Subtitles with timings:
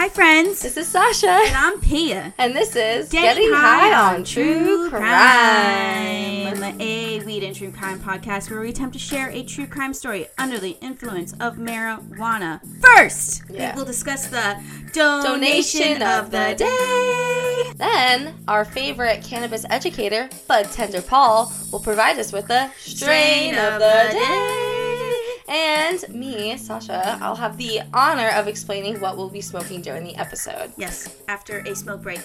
[0.00, 0.62] Hi, friends.
[0.62, 1.26] This is Sasha.
[1.28, 2.32] And I'm Pia.
[2.38, 6.46] And this is Getting, High, on True Crime.
[6.46, 9.66] On the A weed and true crime podcast where we attempt to share a true
[9.66, 12.60] crime story under the influence of marijuana.
[12.80, 13.74] First, Yeah.
[13.74, 17.72] we will discuss the donation, of the day.
[17.74, 23.80] Then, our favorite cannabis educator, Bud Tender Paul, will provide us with the strain of
[23.80, 24.67] the day.
[25.48, 30.14] And me, Sasha, I'll have the honor of explaining what we'll be smoking during the
[30.16, 30.72] episode.
[30.76, 32.20] Yes, after a smoke break,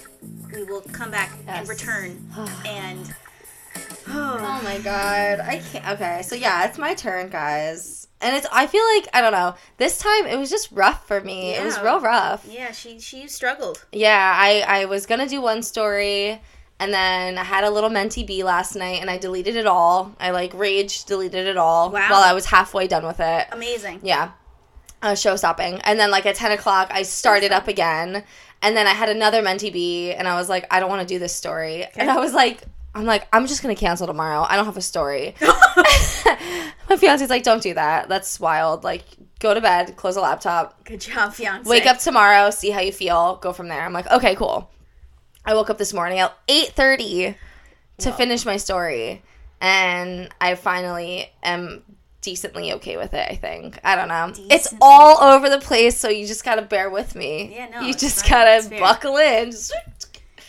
[0.53, 2.29] we will come back and return
[2.65, 3.13] and.
[4.09, 5.87] Oh my god, I can't.
[5.91, 8.07] Okay, so yeah, it's my turn, guys.
[8.19, 11.19] And it's, I feel like, I don't know, this time it was just rough for
[11.21, 11.55] me.
[11.55, 12.45] It was real rough.
[12.49, 13.85] Yeah, she she struggled.
[13.91, 16.41] Yeah, I, I was gonna do one story,
[16.79, 20.13] and then I had a little mentee bee last night, and I deleted it all.
[20.19, 22.09] I like rage deleted it all Wow.
[22.09, 23.47] while I was halfway done with it.
[23.51, 23.99] Amazing.
[24.03, 24.31] Yeah,
[25.01, 28.23] uh, show stopping, and then like at ten o'clock, I started up again,
[28.61, 31.13] and then I had another mentee bee, and I was like, I don't want to
[31.13, 32.61] do this story, and I was like.
[32.95, 34.45] I'm like, I'm just gonna cancel tomorrow.
[34.47, 35.33] I don't have a story.
[35.41, 38.07] My fiance's like, don't do that.
[38.07, 38.83] That's wild.
[38.83, 39.03] Like,
[39.39, 41.67] go to bed, close the laptop, Good job, fiance.
[41.67, 43.81] wake up tomorrow, see how you feel, go from there.
[43.83, 44.69] I'm like, okay, cool.
[45.45, 47.35] I woke up this morning at 8:30
[47.99, 49.21] to finish my story,
[49.61, 51.83] and I finally am
[52.21, 53.27] decently okay with it.
[53.29, 53.79] I think.
[53.83, 54.31] I don't know.
[54.49, 57.53] It's all over the place, so you just gotta bear with me.
[57.53, 58.61] Yeah, no, you just fine.
[58.69, 59.51] Gotta buckle in.
[59.51, 59.73] Just-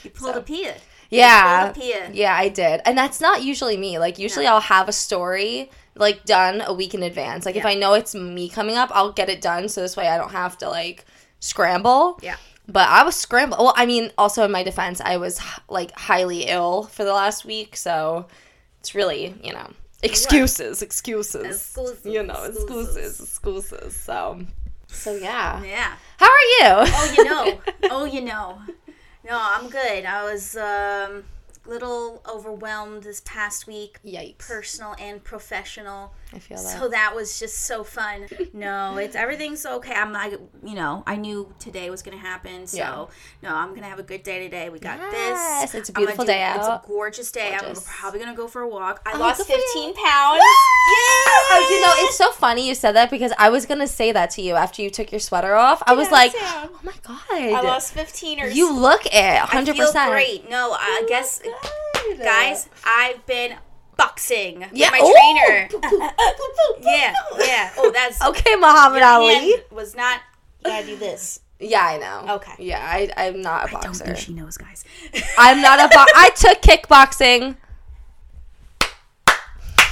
[0.04, 0.74] You pulled a Pia.
[1.10, 2.10] yeah, a Pia.
[2.12, 3.98] yeah, I did, and that's not usually me.
[3.98, 7.46] Like usually, I'll have a story like done a week in advance.
[7.46, 10.08] Like if I know it's me coming up, I'll get it done, so this way
[10.08, 11.04] I don't have to like
[11.40, 12.18] scramble.
[12.22, 12.36] Yeah.
[12.66, 13.60] But I was scrambled.
[13.60, 17.44] Well, I mean, also in my defense, I was like highly ill for the last
[17.44, 18.26] week, so
[18.80, 19.70] it's really you know
[20.02, 22.96] excuses, excuses, Excuses, you know, excuses.
[22.96, 23.96] excuses, excuses.
[23.96, 24.40] So,
[24.88, 25.62] so yeah.
[25.62, 25.94] Yeah.
[26.18, 26.92] How are you?
[26.94, 27.60] Oh, you know.
[27.90, 28.58] oh, you know.
[29.24, 30.04] No, I'm good.
[30.04, 31.24] I was um
[31.66, 34.38] little overwhelmed this past week, Yikes!
[34.38, 36.12] personal and professional.
[36.32, 36.78] I feel that.
[36.80, 38.26] So that was just so fun.
[38.52, 39.92] No, it's everything's okay.
[39.94, 40.32] I'm like,
[40.64, 42.66] you know, I knew today was gonna happen.
[42.66, 43.06] So Yeah.
[43.42, 44.68] no, I'm gonna have a good day today.
[44.68, 45.74] We got Yes, this.
[45.80, 47.56] it's a beautiful do- day It's a gorgeous day.
[47.58, 47.78] Gorgeous.
[47.78, 49.00] I'm probably gonna go for a walk.
[49.06, 50.42] I Oh, lost good 15 pounds.
[50.86, 54.30] Oh, you know, it's so funny you said that because I was gonna say that
[54.32, 55.82] to you after you took your sweater off.
[55.86, 59.36] I was Yeah, like, oh my god, I lost 15 or you look it, I
[59.38, 60.10] hundred feel percent.
[60.10, 60.48] great.
[60.50, 61.40] No, I guess,
[62.18, 63.56] guys, I've been
[63.96, 65.12] boxing with Yeah, my ooh.
[65.12, 65.68] trainer.
[66.80, 67.70] Yeah, yeah.
[67.78, 69.54] Oh, that's Okay, Muhammad Ali.
[69.70, 70.20] was not.
[70.64, 71.40] You gotta do this.
[71.60, 72.34] Yeah, I know.
[72.34, 72.52] Okay.
[72.58, 74.04] Yeah, I, I'm not a I don't boxer.
[74.04, 74.84] think she knows, guys.
[75.38, 76.12] I'm not a boxer.
[76.16, 77.56] I took kickboxing.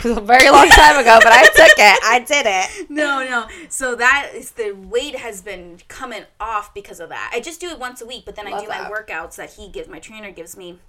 [0.04, 2.00] It was a very long time ago, but I took it.
[2.04, 2.90] I did it.
[2.90, 3.46] no, no.
[3.68, 7.30] So that is the weight has been coming off because of that.
[7.32, 8.90] I just do it once a week, but then I do that.
[8.90, 10.80] my workouts that he gives, my trainer gives me,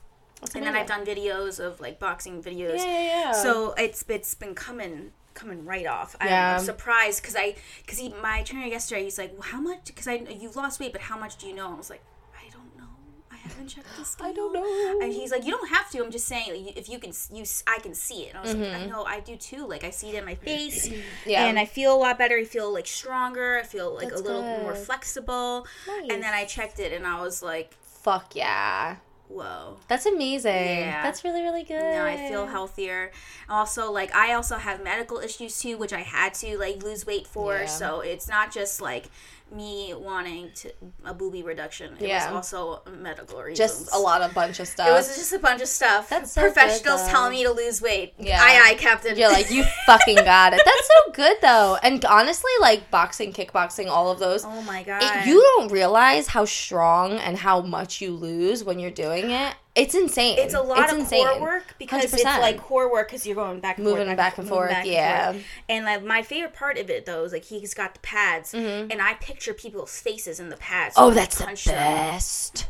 [0.56, 2.78] and then I've done videos of like boxing videos.
[2.78, 3.32] Yeah, yeah, yeah.
[3.32, 6.16] So it's it's been coming coming right off.
[6.22, 6.58] I'm Yeah.
[6.58, 9.86] surprised because I because he my trainer yesterday he's like, well, how much?
[9.86, 11.66] Because I you've lost weight, but how much do you know?
[11.66, 12.04] And I was like,
[12.38, 12.88] I don't know.
[13.32, 14.28] I haven't checked the scale.
[14.28, 15.00] I don't know.
[15.02, 16.04] And he's like, you don't have to.
[16.04, 18.30] I'm just saying, like, if you can, you I can see it.
[18.30, 19.66] And I was like, I know, I do too.
[19.68, 21.02] Like I see it in my face, Mm-hmm.
[21.26, 21.46] Yeah.
[21.48, 22.38] and I feel a lot better.
[22.38, 23.58] I feel like stronger.
[23.58, 25.66] I feel like That's a little more flexible.
[25.88, 26.12] Nice.
[26.12, 27.74] And then I checked it, and I was like,
[28.04, 28.98] Fuck yeah.
[29.34, 29.78] Whoa.
[29.88, 30.52] That's amazing.
[30.80, 31.04] Yeah.
[31.04, 31.82] That's really, really good.
[31.82, 33.12] No, I feel healthier.
[33.50, 37.28] Also, like I also have medical issues too, which I had to like lose weight
[37.28, 37.58] for.
[37.58, 37.66] Yeah.
[37.66, 39.10] So it's not just like
[39.54, 40.72] me wanting to
[41.06, 41.96] a boobie reduction.
[42.00, 42.26] It Yeah.
[42.32, 43.58] was also medical reasons.
[43.84, 44.88] Just a lot of bunch of stuff.
[44.88, 46.10] It was just a bunch of stuff.
[46.10, 47.10] That's so Professionals though.
[47.12, 48.14] telling me to lose weight.
[48.18, 48.40] Yeah.
[48.42, 49.18] Aye, aye, Captain.
[49.18, 50.62] You're like, you fucking got it.
[50.66, 51.78] That's so good though.
[51.84, 55.04] And honestly, like boxing, kickboxing, all of those, oh my god.
[55.04, 59.56] it, you don't realize how strong and how much you lose when you're doing it.
[59.76, 60.38] It's insane.
[60.38, 61.26] it's a lot of insane.
[61.28, 62.42] core work because it's 100%.
[62.42, 65.32] like core work because you're going back and Moving forth, back and forth, back yeah.
[65.32, 65.44] forth.
[65.68, 68.92] And like my favorite part of it though is like he's got the pads, Mhm.
[68.92, 70.94] and I picture people's faces in the pads.
[70.96, 71.56] Oh, so that's the them.
[71.66, 72.68] best.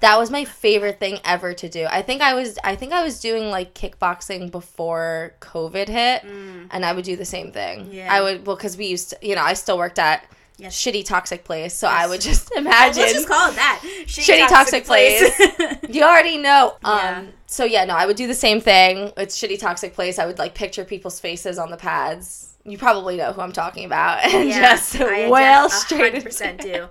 [0.00, 1.86] That was my favorite thing ever to do.
[1.88, 6.84] I think I was I think I was doing like kickboxing before COVID hit and
[6.84, 7.86] I would do the same thing.
[7.86, 7.94] Mm.
[7.94, 8.12] Yeah.
[8.12, 10.24] I would well cuz we used to, you know, I still worked at
[10.58, 10.76] Yes.
[10.80, 13.80] shitty toxic place, so I would just imagine let's just call it that.
[14.06, 15.36] Shitty toxic Place.
[15.88, 16.76] you already know.
[16.84, 17.24] Um Yeah.
[17.46, 19.12] so yeah, no, I would do the same thing.
[19.16, 20.18] It's shitty toxic place.
[20.18, 22.48] I would like picture people's faces on the pads.
[22.64, 24.24] You probably know who I'm talking about.
[24.24, 26.88] And just I well just straight 100% into do.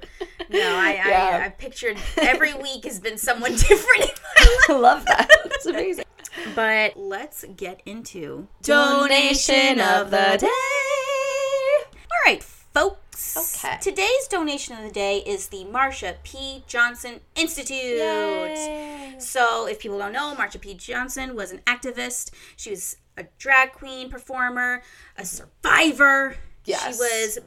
[0.50, 1.40] No, I, Yeah.
[1.42, 4.69] I, I pictured every week has been someone different in my life.
[4.69, 5.28] I love that.
[5.46, 6.04] It's amazing.
[6.56, 10.48] But let's get into Donation of the day.
[12.12, 13.56] All right, folks.
[13.63, 13.77] Okay.
[13.81, 16.63] Today's donation of the day is the Marsha P.
[16.68, 17.97] Johnson Institute.
[17.97, 19.15] Yay.
[19.19, 20.73] So, if people don't know, Marsha P.
[20.73, 22.31] Johnson was an activist.
[22.56, 24.81] She was a drag queen performer,
[25.18, 26.35] a survivor.
[26.65, 26.95] Yes.
[26.95, 27.39] She was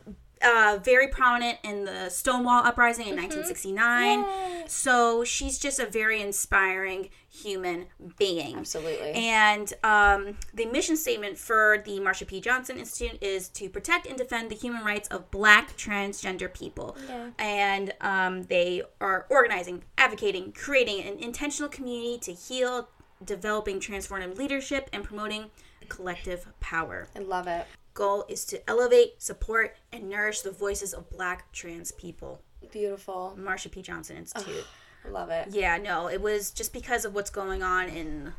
[0.44, 4.20] uh, very prominent in the Stonewall Uprising in 1969.
[4.20, 4.64] Yay.
[4.66, 7.86] So, she's just a very inspiring human
[8.16, 8.56] being.
[8.56, 9.12] Absolutely.
[9.12, 12.40] And um, the mission statement for the Marsha P.
[12.40, 16.96] Johnson Institute is to protect and defend the human rights of black transgender people.
[17.08, 17.30] Yeah.
[17.38, 22.88] And um, they are organizing, advocating, creating an intentional community to heal,
[23.24, 25.50] developing transformative leadership, and promoting
[25.88, 27.08] collective power.
[27.16, 27.66] I love it.
[27.94, 32.42] Goal is to elevate, support, and nourish the voices of black trans people.
[32.72, 33.36] Beautiful.
[33.38, 33.82] Marsha P.
[33.82, 34.64] Johnson Institute.
[35.06, 35.48] I love it.
[35.50, 38.32] Yeah, no, it was just because of what's going on in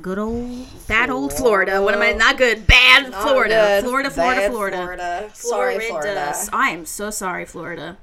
[0.00, 1.82] good old bad old Florida.
[1.82, 2.66] What am I not good?
[2.66, 3.54] Bad Not Florida.
[3.80, 3.84] good.
[3.84, 4.76] Florida, Florida, Bad Florida.
[4.76, 5.30] Florida.
[5.34, 6.34] Sorry, Florida.
[6.52, 7.98] I am so sorry, Florida.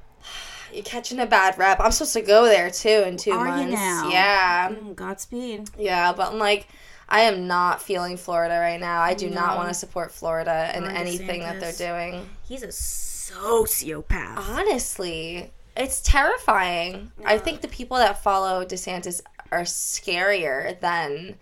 [0.72, 1.80] You're catching a bad rep.
[1.80, 3.72] I'm supposed to go there too in two Are you months.
[3.72, 4.08] now?
[4.10, 4.68] Yeah.
[4.70, 5.70] Mm, Godspeed.
[5.78, 6.68] Yeah, but I'm like,
[7.10, 9.00] I am not feeling Florida right now.
[9.02, 12.28] I do not want to support Florida in anything that they're doing.
[12.44, 14.38] He's a sociopath.
[14.38, 17.10] Honestly, it's terrifying.
[17.24, 19.20] I think the people that follow DeSantis
[19.50, 21.34] are scarier than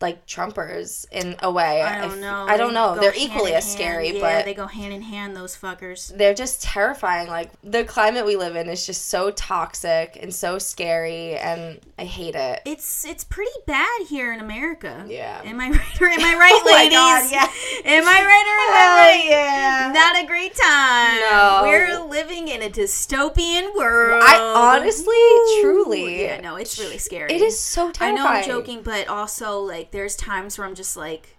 [0.00, 1.82] like Trumpers in a way.
[1.82, 2.46] I don't know.
[2.48, 2.94] I don't They know.
[2.94, 5.36] go They're equally as scary, Yeah, but they go hand in hand.
[5.36, 6.16] Those fuckers.
[6.16, 7.28] they're just terrifying.
[7.28, 12.04] Like the climate we live in is just so toxic and so scary, and I
[12.04, 12.62] hate it.
[12.64, 15.04] It's it's pretty bad here in America.
[15.08, 15.40] Yeah.
[15.44, 16.92] Am I right or am I oh right, Oh ladies?
[16.96, 17.46] God, yeah.
[17.84, 19.24] Am I right or am I right?
[19.28, 19.92] yeah.
[19.94, 21.20] Not a great time.
[21.20, 21.60] No.
[21.64, 24.22] We're living in a dystopian world.
[24.24, 24.38] I
[24.76, 25.60] honestly, Woo.
[25.62, 27.32] truly, Yeah, no, it's really scary.
[27.32, 28.18] it is so terrifying.
[28.18, 31.36] I know I'm joking, but also like there's times where I'm just like,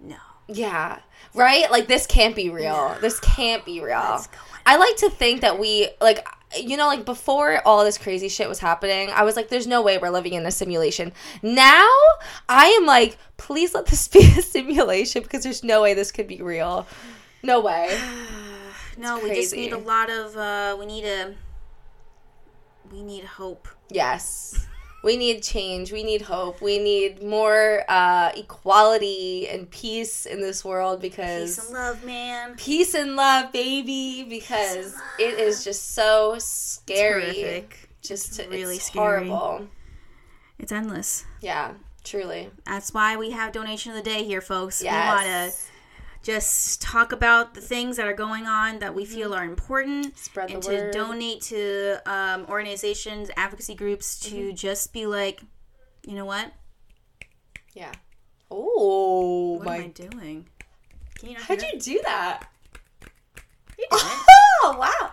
[0.00, 0.16] no.
[0.48, 0.98] Yeah.
[1.34, 1.70] Right?
[1.70, 2.96] Like this can't be real.
[3.00, 4.24] This can't be real.
[4.66, 6.26] I like to think that we like
[6.58, 9.82] you know like before all this crazy shit was happening, I was like there's no
[9.82, 11.12] way we're living in a simulation.
[11.42, 11.88] Now,
[12.48, 16.26] I am like please let this be a simulation because there's no way this could
[16.26, 16.86] be real.
[17.42, 17.98] No way.
[18.98, 21.34] No, we just need a lot of uh we need a
[22.92, 23.66] we need hope.
[23.88, 24.66] Yes.
[25.02, 25.92] We need change.
[25.92, 26.60] We need hope.
[26.60, 32.54] We need more uh, equality and peace in this world because Peace and love, man.
[32.56, 37.66] peace and love, baby, because it is just so scary.
[38.02, 39.28] Just It's to, really it's scary.
[39.28, 39.68] horrible.
[40.58, 41.24] It's endless.
[41.40, 41.72] Yeah,
[42.04, 42.50] truly.
[42.66, 44.82] That's why we have donation of the day here, folks.
[44.82, 44.92] Yes.
[44.92, 45.69] We want to
[46.22, 50.16] just talk about the things that are going on that we feel are important Mm-hmm.
[50.16, 50.92] Spread the and word.
[50.92, 54.54] to donate to um, organizations, advocacy groups to Mm-hmm.
[54.54, 55.40] just be like,
[56.06, 56.52] you know what?
[57.74, 57.92] Yeah.
[58.50, 59.76] Oh What my!
[59.76, 60.46] am I doing?
[61.18, 62.44] Can you not How'd you do that?
[63.78, 63.86] You.
[64.62, 65.12] Oh wow!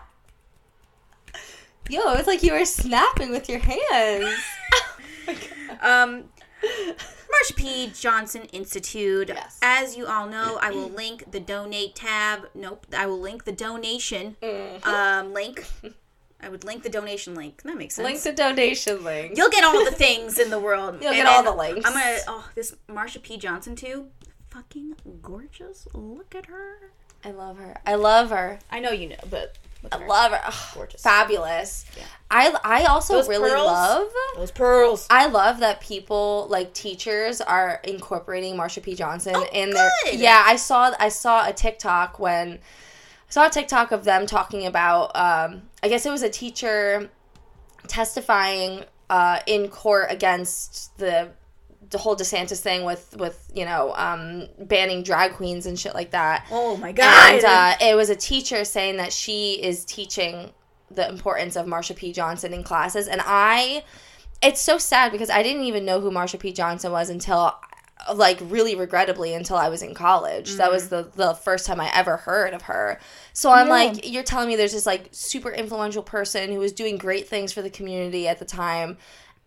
[1.89, 4.35] Yo, it was like you were snapping with your hands.
[5.81, 6.23] Um,
[6.63, 7.16] Marsha
[7.55, 7.87] P.
[7.93, 9.29] Johnson Institute.
[9.29, 9.59] Yes.
[9.61, 12.47] As you all know, I will link the donate tab.
[12.55, 14.85] Nope, I will link the donation Mhm.
[14.85, 15.65] um, link.
[16.39, 17.63] I would link the donation link.
[17.63, 18.05] That makes sense.
[18.05, 19.35] Link the donation link.
[19.37, 20.97] You'll get all the things in the world.
[21.01, 21.85] You'll And get all the links.
[21.85, 22.17] I'm gonna.
[22.27, 23.37] Oh, this Marsha P.
[23.37, 24.07] Johnson too.
[24.49, 25.87] Fucking gorgeous.
[25.93, 26.91] Look at her.
[27.25, 27.77] I love her.
[27.85, 28.59] I love her.
[28.71, 29.57] I know you know, but
[29.91, 30.51] I love her.
[30.75, 31.01] Gorgeous.
[31.01, 31.85] Fabulous.
[31.95, 32.03] Yeah.
[32.29, 33.65] I I also Those really pearls?
[33.67, 34.07] love.
[34.35, 35.07] those pearls.
[35.09, 38.95] I love that people like teachers are incorporating Marsha P.
[38.95, 39.89] Johnson Oh, in their.
[40.05, 40.19] good.
[40.19, 44.65] Yeah, I saw I saw a TikTok when I saw a TikTok of them talking
[44.65, 45.15] about.
[45.15, 47.09] Um, I guess it was a teacher
[47.87, 51.29] testifying uh, in court against the
[51.89, 56.11] the whole DeSantis thing with with you know um, banning drag queens and shit like
[56.11, 56.45] that.
[56.51, 57.33] Oh my god.
[57.35, 60.51] And uh, it was a teacher saying that she is teaching
[60.89, 62.13] the importance of Marsha P.
[62.13, 63.07] Johnson in classes.
[63.07, 63.83] And I,
[64.41, 66.53] it's so sad because I didn't even know who Marsha P.
[66.53, 67.55] Johnson was until,
[68.13, 70.53] like, really regrettably, until I was in college.
[70.55, 72.99] That was the, the first time I ever heard of her.
[73.33, 73.73] So I'm Yeah.
[73.73, 77.51] like, you're telling me there's this, like, super influential person who was doing great things
[77.51, 78.97] for the community at the time.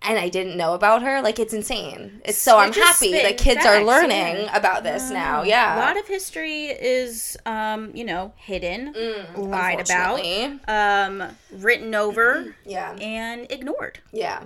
[0.03, 1.21] And I didn't know about her.
[1.21, 2.23] Like it's insane.
[2.25, 4.57] It's so I'm happy that kids are learning yeah.
[4.57, 5.43] about this now.
[5.43, 10.21] Yeah, A lot of history is, um, you know, hidden, Mm, lied about,
[10.69, 12.93] um, written over, Yeah.
[12.95, 13.99] and ignored.
[14.11, 14.45] Yeah.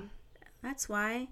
[0.60, 1.28] That's why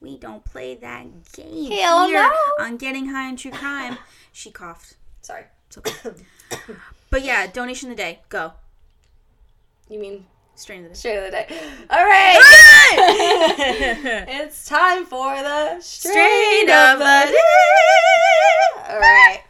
[0.00, 2.64] we don't play that game Hell here no.
[2.64, 3.98] on Getting High in True Crime.
[4.32, 4.96] she coughed.
[5.20, 5.44] Sorry.
[5.68, 6.10] It's okay.
[7.10, 8.20] but yeah, donation of the day.
[8.28, 8.52] Go.
[9.88, 10.94] You mean Strain of the day.
[10.98, 11.46] straight of the day.
[11.90, 12.38] All right.
[14.28, 18.88] it's time for the strain, Strain of the day.
[18.88, 19.40] All right.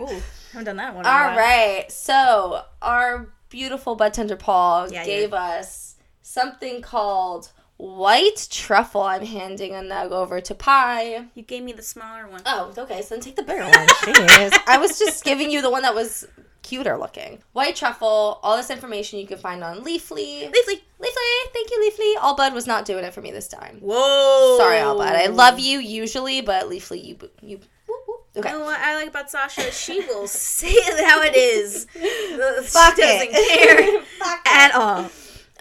[0.00, 0.22] Ooh.
[0.52, 1.04] haven't done that one.
[1.04, 1.36] in a while.
[1.36, 1.84] right.
[1.92, 9.02] So our beautiful bud tender Paul Yeah, gave us something called white truffle.
[9.02, 11.26] I'm handing a nug over to Pie.
[11.34, 12.42] You gave me the smaller one.
[12.46, 13.02] Oh, okay.
[13.02, 13.72] So then take the bigger one.
[13.72, 14.56] Jeez.
[14.66, 16.26] I was just giving you the one that was
[16.62, 17.38] cuter looking.
[17.52, 18.40] White truffle.
[18.42, 20.44] All this information you can find on Leafly.
[20.50, 20.80] Leafly.
[21.00, 21.52] Leafly.
[21.52, 22.22] Thank you, Leafly.
[22.22, 23.78] All Bud was not doing it for me this time.
[23.80, 24.56] Whoa.
[24.58, 25.14] Sorry, All Bud.
[25.14, 27.60] I love you usually, but Leafly, you you.
[27.88, 28.16] whoop, whoop.
[28.36, 28.52] Okay.
[28.52, 29.62] know what I like about Sasha?
[29.68, 31.84] is She will say it how it is.
[32.72, 34.04] Fuck she doesn't it.
[34.14, 35.10] care at all.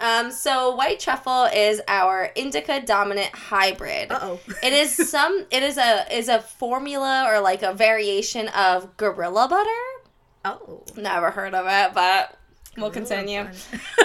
[0.02, 4.12] Um, so white truffle is our indica dominant hybrid.
[4.12, 4.40] Uh oh.
[4.64, 5.46] It is some.
[5.52, 9.70] It is a is a formula or like a variation of gorilla butter.
[10.46, 10.84] Oh.
[10.96, 12.36] Never heard of it, but
[12.78, 13.46] we'll continue.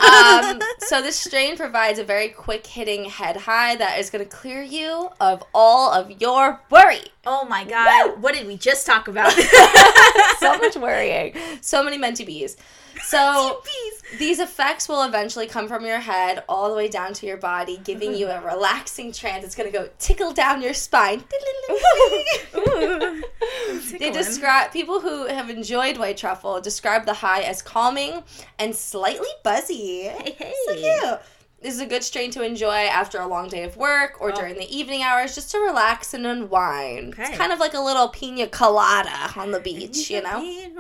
[0.05, 4.31] Um, so this strain provides a very quick hitting head high that is going to
[4.31, 7.01] clear you of all of your worry.
[7.25, 8.21] oh my god.
[8.21, 9.33] What did we just talk about?
[10.39, 11.35] so much worrying.
[11.63, 12.59] So many mentee bees.
[13.07, 13.63] So
[14.19, 17.81] these effects will eventually come from your head all the way down to your body,
[17.83, 19.43] giving you a relaxing trance.
[19.45, 21.25] It's gonna go tickle down your spine.
[23.99, 28.23] They describe people who have enjoyed white truffle describe the high as calming
[28.59, 30.03] and slightly buzzy.
[30.05, 30.53] Hey, hey.
[30.67, 31.21] So cute.
[31.63, 34.35] This is a good strain to enjoy after a long day of work or Oh.
[34.35, 37.15] during the evening hours just to relax and unwind.
[37.15, 37.23] Okay.
[37.25, 40.41] It's kind of like a little pina colada on the beach, you know?
[40.43, 40.75] In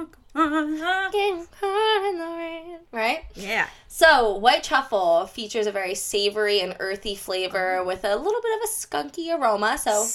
[2.18, 2.78] the rain.
[2.92, 3.25] Right?
[3.35, 3.66] Yeah.
[3.88, 8.64] So, white truffle features a very savory and earthy flavor with a little bit of
[8.64, 9.78] a skunky aroma.
[9.78, 10.06] So,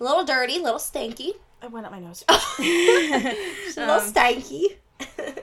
[0.00, 1.32] a little dirty, a little stanky.
[1.62, 2.24] I went up my nose.
[2.28, 4.76] a little stanky.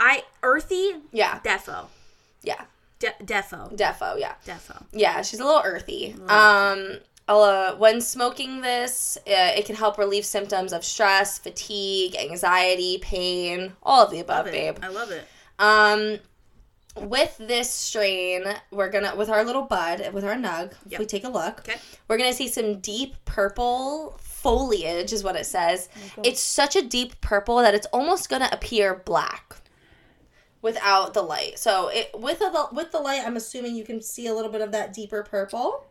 [0.00, 1.86] I earthy yeah, defo.
[2.42, 2.62] yeah.
[2.98, 3.74] De- defo.
[3.76, 4.34] Defo, yeah.
[4.46, 4.82] Defo.
[4.92, 6.14] Yeah, she's a little earthy.
[6.28, 6.98] Um,
[7.28, 13.72] uh, when smoking this, uh, it can help relieve symptoms of stress, fatigue, anxiety, pain,
[13.82, 14.78] all of the above, babe.
[14.82, 15.26] I love it.
[15.58, 16.18] Um,
[17.06, 20.72] with this strain, we're gonna with our little bud with our nug.
[20.90, 21.76] If we take a look, Okay.
[22.08, 25.88] we're gonna see some deep purple foliage, is what it says.
[26.22, 29.56] It's such a deep purple that it's almost gonna appear black
[30.62, 31.58] without the light.
[31.58, 34.60] So it with the with the light, I'm assuming you can see a little bit
[34.60, 35.86] of that deeper purple.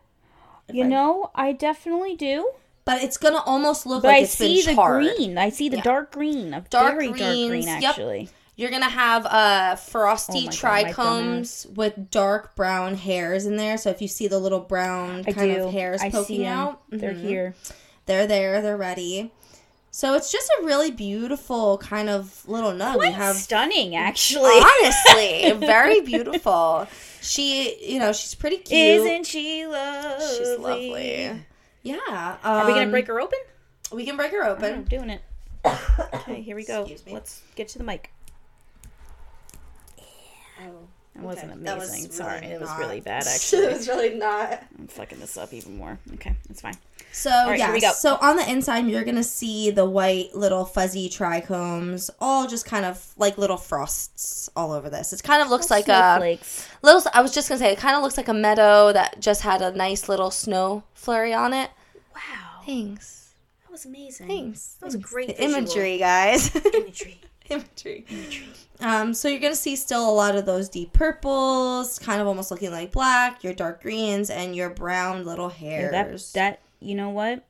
[0.72, 2.50] You I- know, I definitely do.
[2.84, 5.16] But it's gonna almost look But like I it's see been the charred.
[5.16, 5.38] green.
[5.38, 5.82] I see the Yeah.
[5.82, 6.54] dark green.
[6.54, 7.82] A Dark very dark greens, green, yep.
[7.90, 8.28] actually.
[8.54, 13.76] You're gonna have uh frosty Oh trichomes with dark brown hairs in there.
[13.76, 15.64] So if you see the little brown I kind do.
[15.66, 17.54] of hairs I poking out, They're mhm, here.
[18.06, 18.62] They're there.
[18.62, 19.32] They're ready.
[19.90, 22.98] So it's just a really beautiful kind of little nug.
[22.98, 24.50] we have stunning, actually.
[24.50, 26.86] honestly very beautiful.
[27.22, 28.78] She, you know, she's pretty cute.
[29.06, 30.26] Isn't she lovely?
[30.36, 31.42] She's lovely.
[31.82, 32.36] Yeah.
[32.44, 33.38] Are we gonna um, break her open?
[33.90, 34.74] We can break her open.
[34.74, 35.22] I'm doing it.
[36.14, 36.80] Okay, here we go.
[36.82, 37.12] Excuse me.
[37.12, 38.10] Let's get to the mic.
[40.58, 42.10] That wasn't Okay, that was amazing.
[42.10, 43.26] really Sorry, it was not- really bad.
[43.26, 44.62] Actually, it was really not.
[44.78, 45.98] I'm fucking this up even more.
[46.14, 46.76] Okay, that's fine.
[47.12, 47.92] So right, yeah, here we go.
[47.92, 52.84] so on the inside you're gonna see the white little fuzzy trichomes, all just kind
[52.84, 55.12] of like little frosts all over this.
[55.14, 56.68] It kind of looks like a Snowflakes.
[56.82, 57.02] little.
[57.14, 59.62] I was just gonna say, it kind of looks like a meadow that just had
[59.62, 61.70] a nice little snow flurry on it.
[62.14, 62.60] Wow.
[62.66, 64.26] Thanks, That was amazing.
[64.28, 64.76] thanks.
[64.80, 66.54] That was a great The imagery, guys.
[66.74, 67.20] Imagery.
[67.48, 68.04] imagery.
[68.80, 72.50] Um, so you're gonna see still a lot of those deep purples, kind of almost
[72.50, 76.32] looking like black, your dark greens, and your brown little Yeah, hairs.
[76.32, 77.44] that that you know what?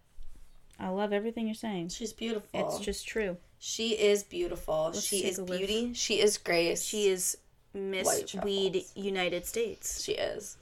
[0.78, 1.88] I love everything you're saying.
[1.88, 2.48] She's beautiful.
[2.52, 3.36] It's just true.
[3.58, 4.90] She is beautiful.
[4.92, 5.94] Let's she is beauty.
[5.94, 6.84] She is grace.
[6.84, 7.38] She is
[7.72, 8.84] Miss Weed.
[8.94, 10.02] United States.
[10.04, 10.56] She is.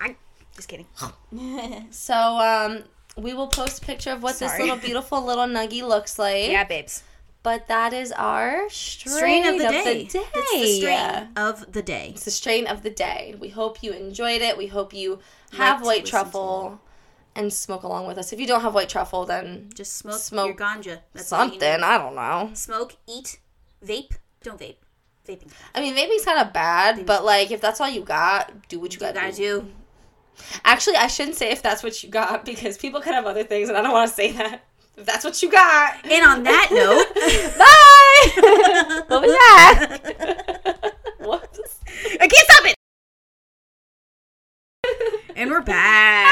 [0.00, 0.16] I
[0.56, 0.86] just kidding.
[1.90, 2.82] So um,
[3.16, 6.50] we will post a picture of what this little beautiful little nuggy looks like.
[6.50, 7.02] yeah, babes.
[7.44, 10.04] But that is our strain, Strain of the of day.
[10.04, 10.24] the day.
[10.34, 12.08] It's the strain of the day.
[12.14, 13.34] It's the strain of the day.
[13.38, 14.56] We hope you enjoyed it.
[14.56, 15.18] We hope you
[15.52, 16.80] have to white truffle
[17.36, 18.32] and smoke along with us.
[18.32, 20.98] If you don't have white truffle, then Just smoke, Smoke your ganja.
[21.12, 21.62] That's something.
[21.62, 22.50] I don't know.
[22.54, 23.38] Smoke, eat,
[23.84, 24.12] vape.
[24.42, 24.76] Don't vape.
[25.26, 25.50] Vaping.
[25.74, 28.92] I mean, vaping's kind of bad, but like if that's all you got, do what
[28.92, 29.60] you gotta, Gotta do.
[29.62, 29.66] do.
[30.64, 33.68] Actually, I shouldn't say if that's what you got because people could have other things,
[33.68, 34.64] and I don't want to say that.
[34.96, 37.14] If that's what you got, And on that note,
[37.58, 39.02] bye.
[39.08, 40.94] what was that?
[41.18, 41.58] what?
[42.20, 42.74] I can't stop it.
[45.36, 46.23] And we're back.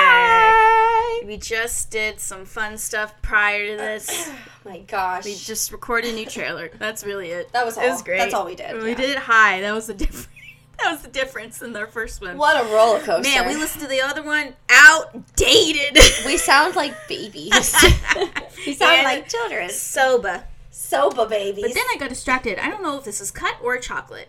[1.33, 4.31] We just did some fun stuff prior to this.
[4.67, 6.69] My gosh, We just recorded a new trailer.
[6.79, 7.51] That's really it.
[7.53, 8.05] That was It was all.
[8.05, 8.19] great.
[8.19, 8.95] That's all we did, We yeah.
[8.97, 9.62] did it high.
[9.62, 10.29] That was the difference.
[10.83, 12.37] That was the difference in their first one.
[12.37, 13.23] what a roller coaster.
[13.23, 15.97] Man, we listened to the other one outdated.
[16.27, 17.51] We sound like babies.
[18.67, 19.71] we sound And like children.
[19.71, 20.45] Soba.
[20.71, 21.62] Soba babies.
[21.65, 22.59] But then I got distracted.
[22.59, 24.29] I don't know if this is cut or chocolate.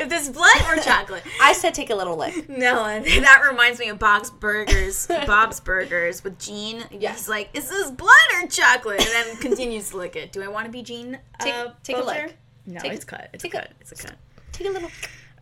[0.00, 1.22] If this blood or chocolate.
[1.40, 2.48] I said take a little lick.
[2.48, 5.06] No, that reminds me of Bob's Burgers.
[5.26, 6.84] Bob's Burgers with Gene.
[6.90, 7.18] Yes.
[7.20, 8.10] He's like, "Is this blood
[8.42, 10.32] or chocolate?" And then continues to lick it.
[10.32, 11.18] Do I want to be Gene?
[11.40, 12.36] Take- uh, take a lick.
[12.66, 13.28] No, Take- it's cut.
[13.32, 13.70] It's a- cut.
[13.80, 14.16] It's a cut.
[14.52, 14.90] Take a little.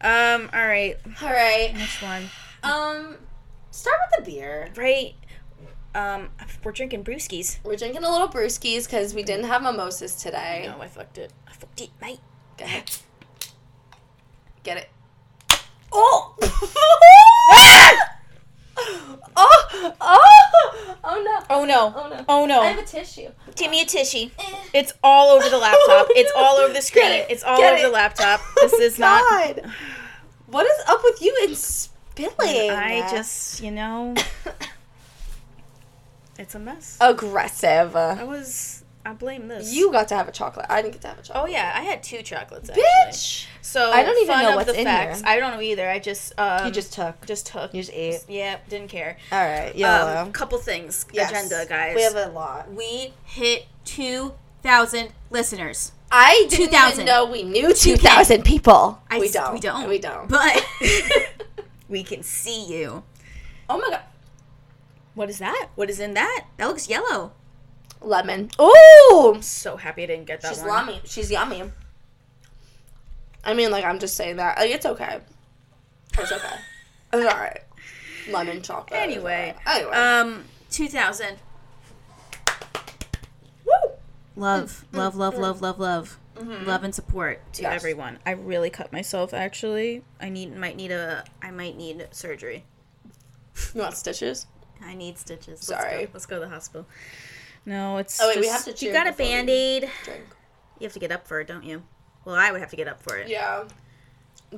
[0.01, 0.49] Um.
[0.53, 0.97] All right.
[1.23, 1.73] All right.
[1.75, 2.25] Next one.
[2.63, 3.17] Um,
[3.71, 4.69] start with the beer.
[4.77, 5.15] Right.
[5.95, 6.29] Um.
[6.65, 7.59] We're drinking brewskis.
[7.65, 10.65] We're drinking a little brewskis because we didn't have mimosas today.
[10.67, 11.33] No, I fucked it.
[11.49, 12.21] I fucked it, mate.
[12.57, 12.91] Go ahead.
[14.63, 14.89] Get it.
[15.93, 16.37] Oh!
[19.37, 19.95] oh!
[20.01, 20.97] Oh!
[21.03, 21.45] Oh no!
[21.51, 21.93] Oh no.
[21.97, 22.25] Oh no!
[22.29, 22.61] Oh no.
[22.61, 23.31] I have a tissue.
[23.57, 24.29] Give me a tissue.
[24.39, 24.55] Eh.
[24.75, 25.81] It's all over the laptop.
[25.91, 27.11] Oh it's all over the screen.
[27.13, 27.27] It.
[27.31, 27.87] It's all Get over it.
[27.87, 28.41] the laptop.
[28.59, 29.23] Oh this is not.
[29.31, 29.73] God.
[30.47, 32.71] What is up with you and spilling?
[32.71, 34.15] I just, you know,
[36.39, 36.99] it's a mess.
[37.01, 37.95] aggressive.
[37.97, 38.85] I was.
[39.05, 39.73] I blame this.
[39.75, 40.67] You got to have a chocolate.
[40.69, 41.45] I didn't get to have a chocolate.
[41.45, 42.85] Oh yeah, I had two chocolates actually.
[42.85, 43.47] Bitch!
[43.63, 45.21] So I don't even fun know of what's the in facts.
[45.21, 45.29] here.
[45.29, 45.89] I don't know either.
[45.89, 47.25] I just um, you just took.
[47.25, 47.73] just took.
[47.73, 48.21] You just ate.
[48.29, 49.17] Yeah, didn't care.
[49.33, 49.71] All right.
[49.71, 50.31] Um, Yellow.
[50.33, 51.07] couple things.
[51.13, 51.31] Yes.
[51.31, 51.97] Agenda, guys.
[51.97, 52.71] We have a lot.
[52.73, 55.93] we hit two thousand listeners.
[56.13, 56.93] I didn't 2,000.
[56.93, 59.01] even know we knew 2,000 people.
[59.09, 59.53] I we don't.
[59.55, 59.89] We don't.
[59.89, 60.29] We don't.
[60.29, 60.67] But
[61.89, 63.05] we can see you.
[63.69, 64.03] oh my god.
[65.15, 65.69] What is that?
[65.77, 66.47] What is in that?
[66.57, 67.33] That looks yellow.
[68.01, 68.51] Lemon.
[68.61, 69.33] Ooh!
[69.35, 70.69] I'm so happy I didn't get that She's one.
[70.89, 71.01] yummy.
[71.05, 71.65] She's yummy.
[73.45, 74.59] I mean, like, I'm just saying that.
[74.59, 75.21] Like, it's okay.
[76.19, 76.55] It's okay.
[77.13, 77.61] It's alright.
[78.31, 79.01] Lemon chocolate.
[79.01, 79.83] Anyway, alright.
[79.83, 79.97] Anyway.
[79.97, 81.39] um, two thousand.
[83.65, 83.73] Woo!
[84.37, 84.99] Love, mm, mm, mm.
[84.99, 86.19] love, love, love, love, love,
[86.67, 87.75] love and support to Yes.
[87.75, 88.19] everyone.
[88.25, 89.35] I really cut myself.
[89.35, 92.65] Actually, I need might need a I might need surgery.
[93.75, 94.47] You want stitches?
[94.83, 95.61] I need stitches.
[95.61, 95.83] Sorry.
[95.99, 96.87] Let's go, let's go to the hospital.
[97.71, 98.21] No, it's.
[98.21, 99.89] Oh, wait, we have to You got a band aid.
[100.81, 101.85] You have to get up for it, don't you?
[102.25, 103.29] Well, I would have to get up for it.
[103.29, 103.63] Yeah.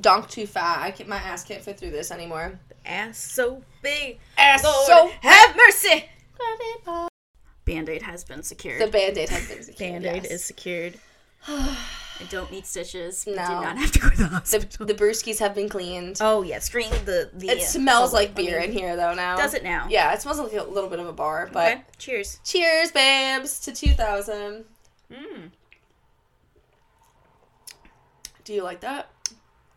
[0.00, 0.80] Donk too fat.
[0.80, 2.58] I can, my ass can't fit through this anymore.
[2.86, 4.18] Ass so big.
[4.38, 6.08] Ass Lord, so have mercy.
[7.66, 8.80] Band aid has been secured.
[8.80, 9.92] The band aid has been secured.
[9.92, 10.32] Band aid yes.
[10.32, 10.98] is secured.
[12.22, 13.26] I don't need stitches.
[13.26, 13.32] No.
[13.34, 14.86] did not have to go to the The, hospital.
[14.86, 16.18] the brewskis have been cleaned.
[16.20, 17.48] oh yeah, screen the the.
[17.48, 19.36] it smells like beer in here though now.
[19.36, 19.86] Does it now?
[19.90, 21.48] Yeah, it smells like a little bit of a bar.
[21.52, 21.82] But Okay.
[21.98, 22.40] Cheers.
[22.44, 24.64] cheers, babes, to 2000.
[25.12, 25.50] Mm,
[28.44, 29.08] Do you like that?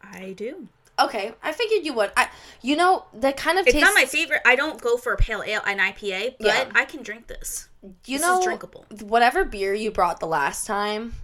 [0.04, 0.68] I do.
[0.98, 2.12] Okay, I figured you would.
[2.16, 2.30] I,
[2.62, 3.84] you know, the kind of It's taste.
[3.86, 4.42] not my favorite.
[4.46, 6.72] I don't go for a pale ale, an IPA, but Yeah.
[6.74, 7.68] I can drink this.
[8.06, 8.86] you this know, is drinkable.
[9.02, 11.16] whatever beer you brought the last time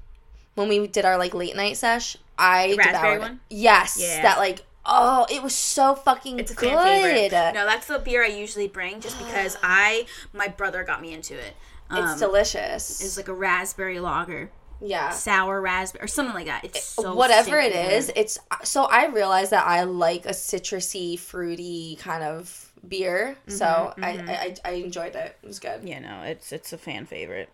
[0.56, 3.20] when we did our like late night sesh, I The raspberry devoured.
[3.22, 3.40] one?
[3.50, 4.22] Yes, Yeah.
[4.24, 6.72] that like oh, it was so fucking It's a good.
[6.74, 7.54] fan favorite.
[7.54, 11.36] No, that's the beer I usually bring, just because I my brother got me into
[11.38, 11.54] it.
[11.90, 13.02] Um, It's delicious.
[13.02, 14.50] It's like a raspberry lager,
[14.82, 15.10] yeah.
[15.12, 16.64] sour raspberry, or something like that.
[16.66, 18.18] It's so Whatever it is, good.
[18.18, 23.38] it's so I realized that I like a citrusy, fruity kind of beer.
[23.48, 25.36] so Mm-hmm, I, I I enjoyed it.
[25.44, 25.84] It was good.
[25.84, 27.50] Yeah, no, it's it's a fan favorite.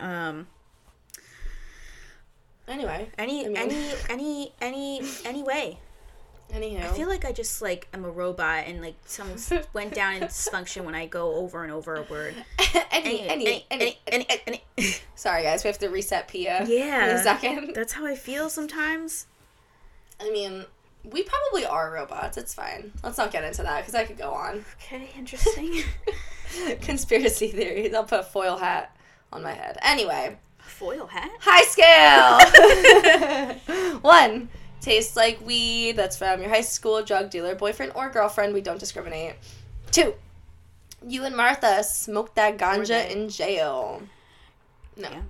[0.00, 0.46] Um,
[2.68, 5.78] Anyway, any I mean- any any any way.
[6.52, 9.28] anywho, I feel like I just like am a robot and like some
[9.72, 12.34] went down in dysfunction when I go over and over a word.
[12.90, 14.62] any, any, any, any, any.
[15.14, 16.64] Sorry, guys, we have to reset Pia.
[16.68, 17.10] Yeah.
[17.10, 17.72] in a second.
[17.74, 19.26] That's how I feel sometimes.
[20.20, 20.64] I mean,
[21.04, 22.36] we probably are robots.
[22.36, 22.90] It's fine.
[23.04, 24.64] Let's not get into that because I could go on.
[24.82, 25.82] Okay, interesting.
[26.80, 27.94] Conspiracy theories.
[27.94, 28.96] I'll put a foil hat
[29.32, 29.78] on my head.
[29.82, 30.36] Anyway,
[30.78, 31.30] Foil hat.
[31.40, 31.62] high
[33.62, 33.98] scale.
[34.02, 35.92] One tastes like weed.
[35.96, 38.52] That's from your high school drug dealer, boyfriend or girlfriend.
[38.52, 39.36] We don't discriminate.
[39.90, 40.14] Two.
[41.06, 44.02] You and Martha smoked that ganja in jail.
[44.96, 45.08] No.
[45.08, 45.22] Yeah.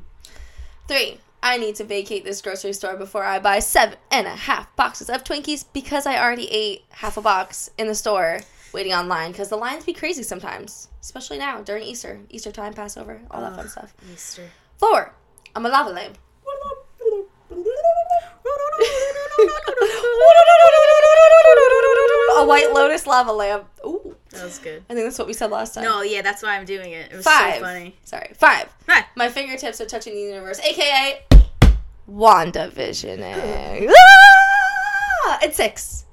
[0.89, 1.21] Three.
[1.43, 5.09] I need to vacate this grocery store before I buy seven and a half boxes
[5.09, 8.41] of Twinkies because I already ate half a box in the store
[8.73, 13.21] waiting online because the lines be crazy sometimes, especially now during Easter, Easter time, Passover,
[13.31, 13.95] all that fun stuff.
[14.13, 14.49] Easter.
[14.79, 15.15] Four.
[15.57, 16.19] I'm a lava lamp.
[22.39, 23.67] a white lotus lava lamp.
[23.85, 24.85] Ooh, That was good.
[24.91, 25.85] I think that's what we said last time.
[25.85, 27.11] No, yeah, that's why I'm doing it.
[27.13, 27.55] It was Five.
[27.55, 27.97] so funny.
[28.05, 28.73] Sorry, five.
[28.89, 31.23] Ah, My fingertips are touching the universe, aka
[32.11, 33.91] WandaVisioning.
[33.97, 35.39] ah!
[35.43, 36.05] It's six.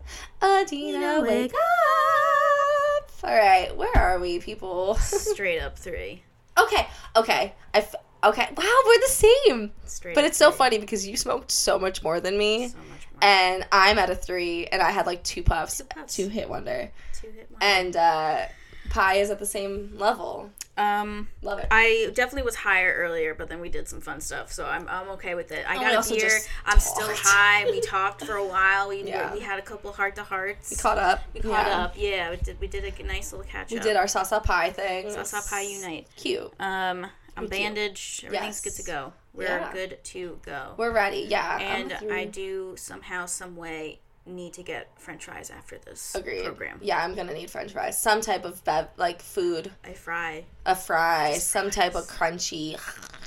[0.42, 3.12] Adina, Adina, wake up.
[3.24, 4.96] All right, where are we, people?
[4.96, 6.24] straight up three.
[6.62, 7.54] okay, okay.
[7.74, 8.48] I f- okay.
[8.56, 9.72] Wow, we're the same.
[9.86, 10.16] Straight.
[10.16, 13.20] But it's so funny because you smoked so much more than me, So much more.
[13.22, 16.16] and I'm at a three, and I had like two puffs, Two puffs.
[16.16, 17.62] two hit wonder, Two hit one.
[17.62, 18.46] and uh,
[18.90, 20.50] Pie is at the same level.
[20.76, 21.68] Um, Love it.
[21.70, 25.08] I definitely was higher earlier, but then we did some fun stuff, so I'm, I'm
[25.10, 25.64] okay with it.
[25.70, 26.40] I And got a beer.
[26.66, 27.70] I'm still high.
[27.70, 28.90] We talked for a while.
[28.90, 29.32] We Yeah.
[29.32, 30.72] we had a couple heart to hearts.
[30.72, 31.22] We caught up.
[31.36, 31.94] We caught up.
[31.96, 32.60] Yeah, we did.
[32.60, 33.72] We did a nice little catch up.
[33.72, 35.06] We did our salsa pie thing.
[35.10, 36.08] Salsa Pie Unite.
[36.16, 36.52] Cute.
[36.60, 38.26] Um, I'm bandaged.
[38.26, 39.14] Everything's good to go.
[39.34, 39.74] We're Yeah.
[39.74, 40.76] good to go.
[40.78, 41.26] We're ready.
[41.30, 41.58] Yeah.
[41.60, 41.94] And.
[42.12, 46.46] I do somehow, some way need to get French fries after this Agreed.
[46.46, 46.80] program.
[46.82, 48.00] Yeah, I'm gonna need French fries.
[48.00, 50.46] Some type of bev, like food, I fry.
[50.66, 52.80] a fry, Just some type of crunchy.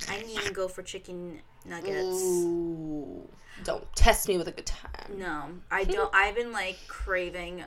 [0.09, 1.99] I need to go for chicken nuggets.
[2.23, 3.29] Ooh.
[3.65, 5.19] Don't test me with a good time.
[5.19, 6.15] No, I don't.
[6.15, 7.65] I've been like craving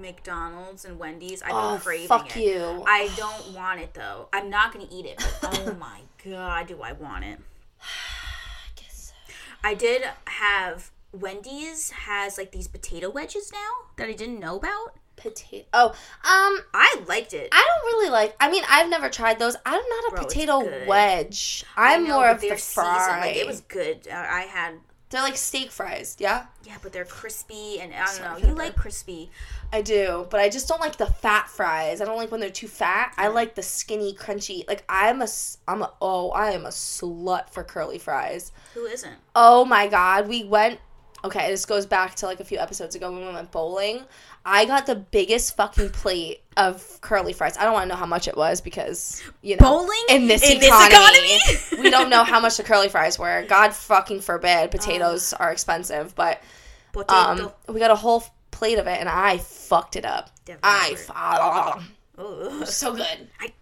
[0.00, 1.42] McDonald's and Wendy's.
[1.42, 2.42] I've been Oh, craving fuck it.
[2.42, 2.84] you.
[2.86, 4.28] I don't want it though.
[4.32, 5.22] I'm not gonna eat it.
[5.40, 7.38] But oh my god, do I want it?
[7.80, 9.34] I guess so.
[9.62, 14.94] I did have Wendy's has like these potato wedges now that I didn't know about.
[15.16, 15.66] Potato.
[15.74, 17.50] Oh, um, I liked it.
[17.52, 18.34] I don't really like.
[18.40, 19.54] I mean, I've never tried those.
[19.66, 21.62] I'm not a Bro, potato wedge.
[21.76, 23.20] I'm know, more of the fry.
[23.20, 24.08] Like it was good.
[24.08, 24.76] I had
[25.10, 26.16] They're like steak fries.
[26.20, 28.48] Yeah, yeah, but they're crispy and I don't Sorry know.
[28.48, 29.30] You like crispy?
[29.72, 32.00] I do, but I just don't like the fat fries.
[32.00, 33.12] I don't like when they're too fat.
[33.16, 34.66] I like the skinny, crunchy.
[34.68, 35.92] Like I'm a, s- I'm a.
[36.00, 38.52] Oh, I am a slut for curly fries.
[38.74, 39.16] Who isn't?
[39.34, 40.78] Oh my god, we went.
[41.22, 44.04] Okay, this goes back to like a few episodes ago when we went bowling.
[44.44, 47.56] I got the biggest fucking plate of curly fries.
[47.58, 50.42] I don't want to know how much it was because you know Bowling in this
[50.42, 51.82] In this economy, economy?
[51.82, 53.44] we don't know how much the curly fries were.
[53.48, 54.66] God fucking forbid, ah.
[54.68, 57.54] potatoes are expensive, but um, Potato.
[57.68, 60.30] um, we got a whole plate of it and I fucked it up.
[60.62, 60.96] I Definitely.
[61.04, 61.80] f- ah,
[62.18, 62.66] ah, Ugh.
[62.66, 63.28] so good.
[63.40, 63.52] I-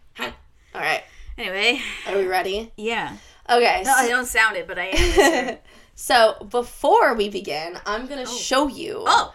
[0.74, 1.02] All right,
[1.36, 2.72] Anyway, are we ready?
[2.76, 3.16] yeah.
[3.50, 3.82] Okay.
[3.84, 5.56] No, I don't sound it, but I am.
[6.00, 8.36] So before we begin, I'm gonna oh.
[8.36, 9.34] show you oh,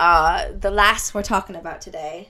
[0.00, 2.28] uh the last we're talking about today.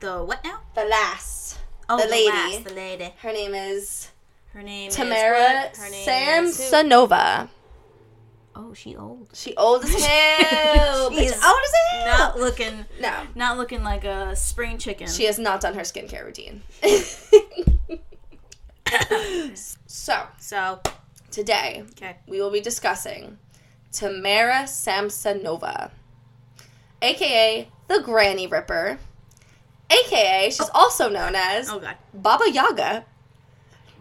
[0.00, 0.60] the what now?
[0.74, 1.58] The last.
[1.88, 2.28] Oh, The the, lady.
[2.28, 3.14] last, the lady.
[3.18, 4.08] Her name is
[4.52, 5.76] Her name Tamara is what?
[5.78, 6.76] Her name is who?
[6.76, 7.48] Samsonova.
[8.54, 9.28] Oh, she old.
[9.32, 11.10] She old as hell.
[11.10, 12.06] She's old as hell.
[12.18, 15.06] Not looking, no, not looking like a spring chicken.
[15.08, 16.62] she has not done her skincare routine.
[19.86, 20.80] so so
[21.30, 22.16] today okay.
[22.26, 23.38] we will be discussing
[23.90, 25.90] Tamara Samsonova,
[27.02, 28.98] aka the Granny Ripper,
[29.90, 30.70] aka she's oh.
[30.74, 33.04] also known as Oh god, Baba Yaga.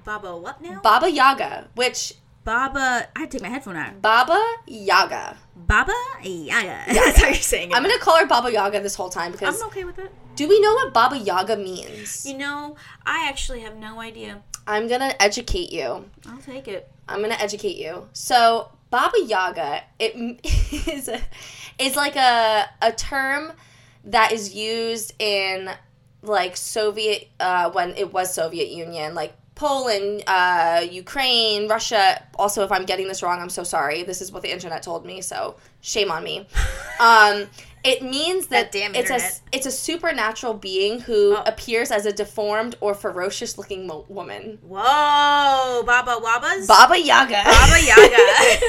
[0.03, 0.81] Baba, what now?
[0.81, 3.07] Baba Yaga, which Baba.
[3.15, 4.01] I had to take my headphone out.
[4.01, 5.37] Baba Yaga.
[5.55, 6.83] Baba Yaga.
[6.87, 7.75] That's how you're saying it.
[7.75, 10.11] I'm gonna call her Baba Yaga this whole time because I'm okay with it.
[10.35, 12.25] do we know what Baba Yaga means?
[12.25, 14.41] You know, I actually have no idea.
[14.65, 16.09] I'm gonna educate you.
[16.27, 16.91] I'll take it.
[17.07, 18.07] I'm gonna educate you.
[18.13, 20.13] So Baba Yaga, it
[20.87, 21.19] is a,
[21.79, 23.53] is like a a term
[24.05, 25.69] that is used in
[26.21, 32.21] like Soviet uh, when it was Soviet Union, like Poland, uh, Ukraine, Russia.
[32.35, 34.03] Also, if I'm getting this wrong, I'm so sorry.
[34.03, 36.47] This is what the internet told me, so shame on me.
[36.99, 37.47] Um,
[37.83, 39.19] it means that, That damn it's a
[39.51, 41.43] it's a supernatural being who Oh.
[41.45, 44.59] appears as a deformed or ferocious looking mo- woman.
[44.61, 46.67] Whoa, Baba Wabas.
[46.67, 47.41] Baba Yaga.
[47.43, 48.61] Baba Yaga.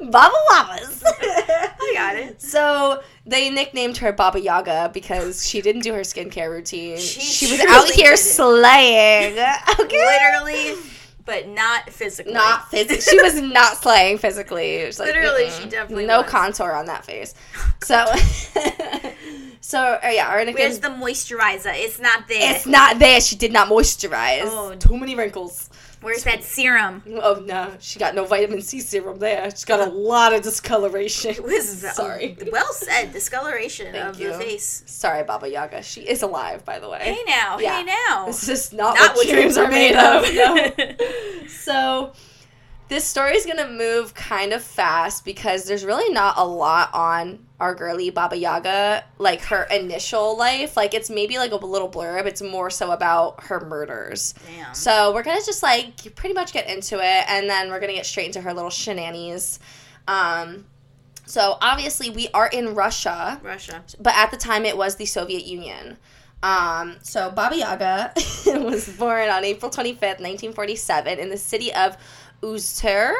[0.10, 1.02] Baba Wabas.
[1.06, 2.42] I got it.
[2.42, 6.98] So they nicknamed her Baba Yaga because she didn't do her skincare routine.
[6.98, 9.38] She She, was out here slaying.
[9.80, 9.96] Okay.
[9.98, 10.76] Literally,
[11.24, 12.32] but not physically.
[12.32, 13.00] Not physically.
[13.00, 14.76] She was not slaying physically.
[14.76, 15.62] It was like, Literally, mm-mm.
[15.62, 16.30] she definitely no was.
[16.30, 17.34] contour on that face.
[17.84, 18.06] So,
[19.60, 20.54] so uh, yeah, nickname.
[20.54, 21.74] Where's the moisturizer?
[21.74, 22.54] It's not there.
[22.54, 23.20] It's not there.
[23.20, 24.44] She did not moisturize.
[24.44, 24.74] Oh.
[24.74, 25.68] Too many wrinkles.
[26.04, 27.02] Where's that serum?
[27.22, 29.50] Oh no, she got no vitamin C serum there.
[29.50, 31.30] She's got a lot of discoloration.
[31.34, 32.36] It was Sorry.
[32.52, 33.12] Well said.
[33.12, 34.32] Discoloration Thank of you.
[34.32, 34.82] the face.
[34.86, 35.82] Sorry, Baba Yaga.
[35.82, 37.00] She is alive, by the way.
[37.00, 37.58] Hey now.
[37.58, 37.78] Yeah.
[37.78, 38.26] Hey now.
[38.26, 40.22] This is not, Not what, dreams are made of.
[40.34, 40.54] No.
[40.78, 41.46] no.
[41.48, 42.12] So,
[42.88, 47.46] this story is gonna move kind of fast because there's really not a lot on
[47.58, 50.76] our girly Baba Yaga, like her initial life.
[50.76, 52.26] Like it's maybe like a little blurb.
[52.26, 54.34] It's more so about her murders.
[54.46, 54.74] Damn.
[54.74, 58.06] So we're gonna just like pretty much get into it, and then we're gonna get
[58.06, 59.60] straight into her little shenanigans.
[60.06, 60.66] Um,
[61.26, 63.82] so obviously we are in Russia Russia.
[63.98, 65.96] but at the time it was the Soviet Union.
[66.42, 68.12] Um, so Baba Yaga
[68.46, 71.96] was born on April 25th, 1947, in the city of
[72.44, 73.14] Ustyr.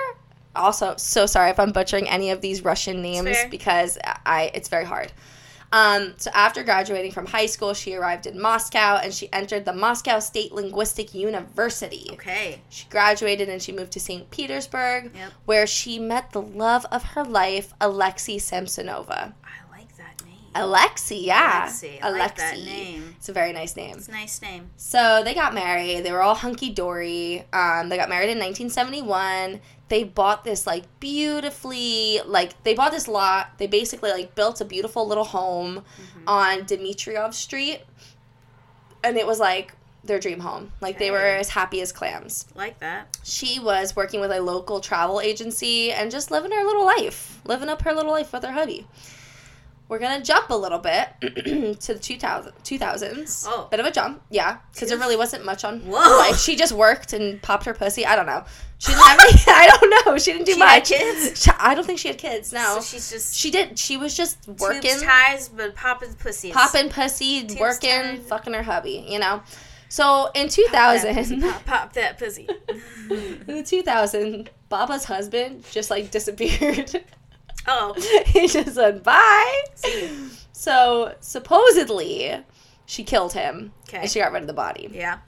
[0.57, 3.49] Also, so sorry if I'm butchering any of these Russian names fair.
[3.49, 5.11] because I it's very hard.
[5.73, 9.73] Um, so after graduating from high school, she arrived in Moscow and she entered the
[9.73, 12.07] Moscow State Linguistic University.
[12.13, 12.61] Okay.
[12.69, 14.31] She graduated and she moved to St.
[14.31, 15.33] Petersburg, Yep.
[15.47, 19.33] where she met the love of her life, Alexei Samsonova.
[19.33, 19.64] I like that name.
[20.55, 21.67] Alexi, yeah.
[21.67, 21.99] Alexi.
[22.03, 23.15] I like that name.
[23.19, 23.97] It's a very nice name.
[23.97, 24.71] It's a nice name.
[24.77, 26.05] So they got married.
[26.05, 27.45] They were all hunky dory.
[27.53, 29.61] Um, they got married in 1971.
[29.89, 33.59] They bought this like beautifully like they bought this lot.
[33.59, 36.29] They basically like built a beautiful little home Mm-hmm.
[36.29, 37.81] on Dmitriev Street,
[39.03, 40.73] and it was like their dream home.
[40.81, 42.47] Like they were as happy as clams.
[42.55, 43.17] Like that.
[43.25, 47.69] She was working with a local travel agency and just living her little life, living
[47.69, 48.87] up her little life with her hubby.
[49.89, 53.45] We're gonna jump a little bit to the 2000, 2000s.
[53.47, 53.69] Oh.
[53.71, 55.99] Bit of a jump, yeah, because there really wasn't much on Whoa.
[56.19, 56.39] life.
[56.39, 58.07] She just worked and popped her pussy.
[58.07, 58.45] I don't know.
[58.79, 59.33] She didn't have any.
[59.47, 60.19] I don't know.
[60.19, 60.89] She didn't do She had much.
[60.89, 61.43] kids?
[61.45, 62.53] She- I don't think she had kids.
[62.53, 63.79] No, So she's just she did.
[63.79, 66.53] She was just working, tubes ties, but popping pussies.
[66.53, 68.23] popping pussy, Tubes working, tied.
[68.23, 69.05] fucking her hubby.
[69.09, 69.43] You know.
[69.91, 72.49] So in Pop that pussy, 2000, Pop, pop that pussy.
[73.11, 77.05] in the 2000, Baba's husband just like disappeared.
[77.67, 77.95] oh.
[78.27, 79.63] he just went bye.
[80.53, 82.37] So supposedly,
[82.87, 83.99] she killed him Okay.
[83.99, 84.89] and she got rid of the body.
[84.93, 85.19] Yeah.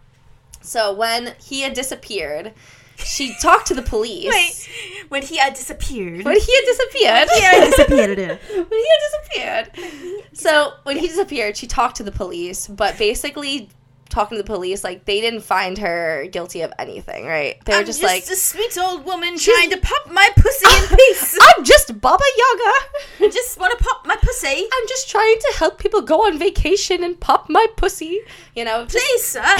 [0.63, 2.53] So when he had disappeared,
[2.97, 4.29] she talked to the police.
[4.33, 5.07] Wait.
[5.11, 6.25] When he had disappeared.
[6.25, 7.29] When he had disappeared.
[7.35, 8.19] he had disappeared.
[8.51, 10.23] when he had disappeared.
[10.33, 13.69] So when he disappeared, she talked to the police, but basically
[14.09, 17.63] talking to the police, like they didn't find her guilty of anything, right?
[17.65, 20.67] They were I'm just, just, like, a sweet old woman trying to pop my pussy
[20.67, 21.39] in peace.
[21.41, 23.27] I'm just Baba Yaga.
[23.27, 24.49] I just want to pop my pussy.
[24.73, 28.21] I'm just trying to help people go on vacation and pop my pussy.
[28.55, 29.43] You know, Please, sir.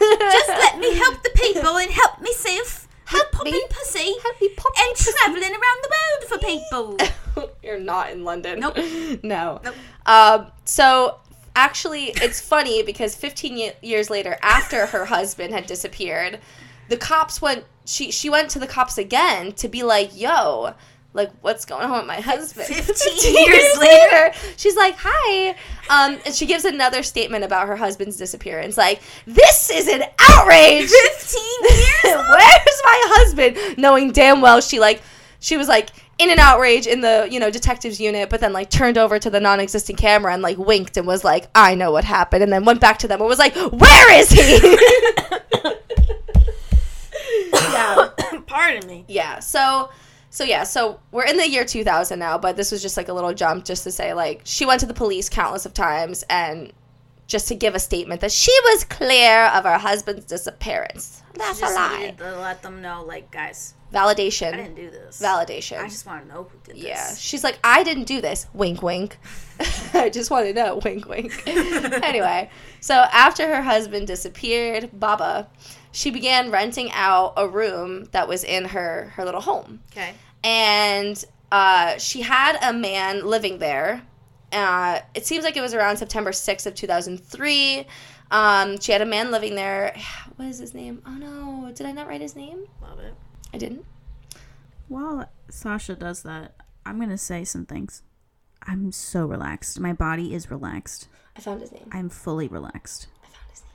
[0.00, 2.30] Just let me help the people and help me
[3.10, 3.64] Help help popping me.
[3.68, 7.50] pussy help me pop and traveling around the world for people.
[7.62, 8.60] You're not in London.
[8.60, 8.76] Nope.
[9.22, 9.60] No.
[9.64, 9.74] Nope.
[10.06, 11.18] Um, so
[11.56, 16.38] actually, it's funny because 15 ye- years later, after her husband had disappeared,
[16.88, 17.64] the cops went.
[17.84, 20.74] She she went to the cops again to be like, "Yo."
[21.12, 22.68] Like what's going on with my husband?
[22.68, 24.32] 15 years later.
[24.56, 25.50] she's like, "Hi,"
[25.88, 28.76] um, and she gives another statement about her husband's disappearance.
[28.78, 31.88] Like, "This is an outrage." 15 years?
[32.04, 33.76] Where's my husband?
[33.76, 35.02] Knowing damn well she like
[35.40, 35.88] she was like
[36.20, 39.30] in an outrage in the you know detectives unit, but then like turned over to
[39.30, 42.64] the non-existent camera and like winked and was like, "I know what happened," and then
[42.64, 44.40] went back to them and was like, "Where is he?"
[47.52, 48.08] yeah,
[48.46, 49.04] Pardon me.
[49.08, 49.38] yeah.
[49.40, 49.90] So.
[50.32, 53.12] So yeah, so we're in the year 2000 now, but this was just like a
[53.12, 56.72] little jump just to say like she went to the police countless of times and
[57.26, 61.24] just to give a statement that she was clear of her husband's disappearance.
[61.34, 62.14] That's She just a lie.
[62.16, 64.52] to let them know, like, guys, Validation.
[64.54, 65.20] I didn't do this.
[65.20, 65.80] validation.
[65.80, 66.84] I just want to know who did this.
[66.84, 68.46] yeah, she's like, I didn't do this.
[68.54, 69.18] Wink, wink.
[69.94, 70.80] I just want to know.
[70.84, 71.42] Wink, wink.
[71.46, 72.50] anyway,
[72.80, 75.48] so after her husband disappeared, Baba,
[75.92, 80.14] she began renting out a room that was in her her little home, Okay.
[80.44, 84.02] and uh, she had a man living there.
[84.52, 87.86] Uh, it seems like it was around September 6th of 2003.
[88.32, 89.96] Um, she had a man living there.
[90.36, 91.02] What is his name?
[91.06, 92.64] Oh no, did I not write his name?
[92.80, 93.12] Love it.
[93.52, 93.84] I didn't.
[94.88, 98.02] While Sasha does that, I'm going to say some things.
[98.62, 99.80] I'm so relaxed.
[99.80, 101.08] My body is relaxed.
[101.36, 101.88] I found his name.
[101.92, 103.06] I'm fully relaxed.
[103.22, 103.70] I found his name.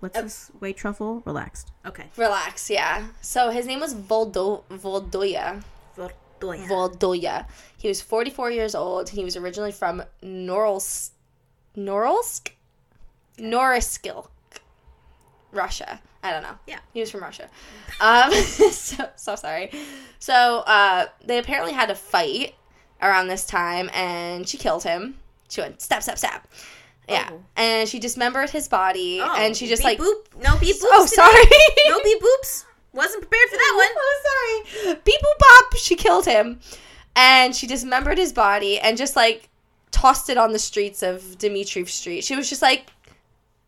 [0.00, 0.22] What's oh.
[0.22, 0.50] this?
[0.60, 1.22] Wait, truffle?
[1.24, 1.72] Relaxed.
[1.86, 2.06] Okay.
[2.16, 3.06] Relax, yeah.
[3.20, 5.62] So his name was Voldo Voldoya.
[5.96, 6.66] Verdoya.
[6.66, 7.46] Voldoya.
[7.76, 9.08] He was 44 years old.
[9.10, 11.10] He was originally from Norilsk,
[11.76, 12.50] Norilsk,
[13.38, 14.26] Norilsk,
[15.52, 16.00] Russia.
[16.26, 16.56] I don't know.
[16.66, 16.78] Yeah.
[16.92, 17.48] he was from Russia.
[18.00, 18.32] Um,
[18.72, 19.70] so so sorry.
[20.18, 22.54] So uh, they apparently had a fight
[23.02, 25.16] around this time, and she killed him.
[25.48, 26.42] She went stab, stab, stab.
[27.08, 27.42] Yeah, Oh.
[27.54, 30.24] and she dismembered his body, Oh, and she just like boop.
[30.42, 30.80] No beep boops.
[30.90, 31.14] Oh, today.
[31.14, 31.44] sorry.
[31.88, 32.64] No beep boops.
[32.92, 33.88] Wasn't prepared for that one.
[33.96, 34.94] Oh, sorry.
[35.04, 35.76] Beep boop bop.
[35.76, 36.58] She killed him,
[37.14, 39.48] and she dismembered his body and just like
[39.92, 42.24] tossed it on the streets of Dmitriev Street.
[42.24, 42.90] She was just like,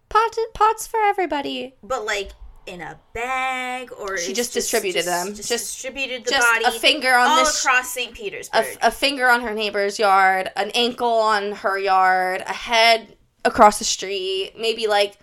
[0.09, 1.75] pot pots for everybody.
[1.83, 2.31] But like
[2.69, 5.29] in a bag, or She it's just distributed them.
[5.35, 6.65] Just, Just- distributed the just body.
[6.65, 8.15] a finger on all this- across St.
[8.15, 13.17] Peter's, a, a finger on her neighbor's yard, an ankle on her yard, a head
[13.45, 15.17] across the street, maybe like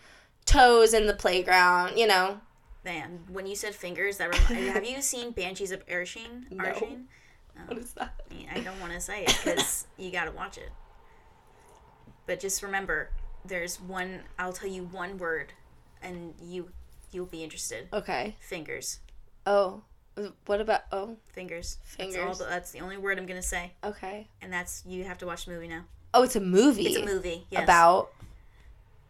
[0.46, 1.98] toes in the playground.
[1.98, 2.42] You know.
[2.84, 6.46] Man, when you said fingers, that remi- have you seen Banshees of Inisherin?
[6.52, 6.74] No.
[7.68, 8.14] What is that?
[8.30, 10.70] I, mean, I don't want to say it because you got to watch it.
[12.28, 13.10] But just remember,
[13.46, 14.22] there's one.
[14.40, 15.54] I'll tell you one word,
[16.02, 16.70] and you
[17.16, 17.88] you'll be interested.
[17.94, 18.36] Okay.
[18.40, 19.00] Fingers,
[19.48, 19.82] Oh.
[20.46, 20.82] What about?
[20.94, 21.18] Oh.
[21.34, 22.38] fingers, That's, all Fingers.
[22.38, 24.28] the, that's the only word I'm gonna say, Okay.
[24.42, 25.84] and that's you have to watch the movie now.
[26.14, 26.84] Oh, it's a movie.
[26.86, 27.46] It's a movie.
[27.50, 27.64] Yes.
[27.64, 28.12] about.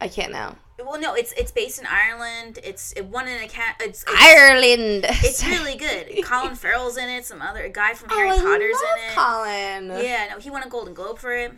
[0.01, 0.55] I can't now.
[0.79, 2.57] Well, no, it's it's based in Ireland.
[2.63, 3.75] It's it won an account.
[3.81, 5.05] It's, it's Ireland.
[5.23, 6.23] It's really good.
[6.25, 7.23] Colin Farrell's in it.
[7.25, 9.15] Some other a guy from Oh, Harry I Potter's in it.
[9.15, 10.03] Colin.
[10.03, 11.53] Yeah, no, he won a Golden Globe for it.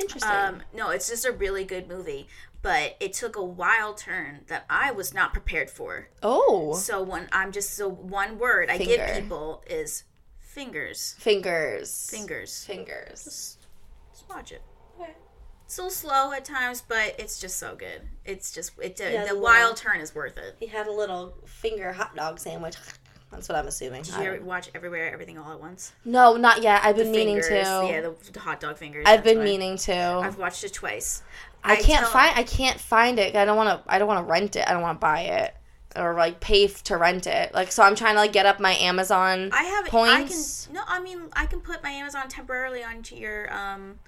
[0.00, 0.30] Interesting.
[0.30, 2.26] Um, no, it's just a really good movie,
[2.62, 6.08] but it took a wild turn that I was not prepared for.
[6.22, 10.04] oh, So when I'm just so one word I give people is
[10.38, 12.08] fingers, fingers.
[12.10, 12.64] fingers.
[12.64, 13.24] Fingers.
[14.12, 14.62] Just watch it.
[15.64, 18.02] It's a little slow at times, but it's just so good.
[18.24, 18.96] It's just it.
[18.96, 20.56] The the wild turn is worth it.
[20.58, 22.74] He had a little finger hot dog sandwich.
[23.30, 24.02] That's what I'm assuming.
[24.02, 25.92] Did you ever watch Everywhere, Everything, All at Once?
[26.04, 26.82] No, not yet.
[26.82, 27.86] I've been meaning Fingers, to.
[27.88, 29.04] Yeah, the, the hot dog fingers.
[29.06, 29.94] I've been meaning to.
[29.94, 31.22] I've watched it twice.
[31.64, 32.38] I can't tell- find.
[32.38, 33.36] I can't find it.
[33.36, 33.92] I don't want to.
[33.92, 34.64] I don't want to rent it.
[34.68, 35.54] I don't want to buy it
[35.96, 37.52] or like pay f- to rent it.
[37.52, 39.50] Like so, I'm trying to like get up my Amazon.
[39.52, 40.68] I have points.
[40.70, 40.82] I can no.
[40.86, 43.98] I mean, I can put my Amazon temporarily onto your um.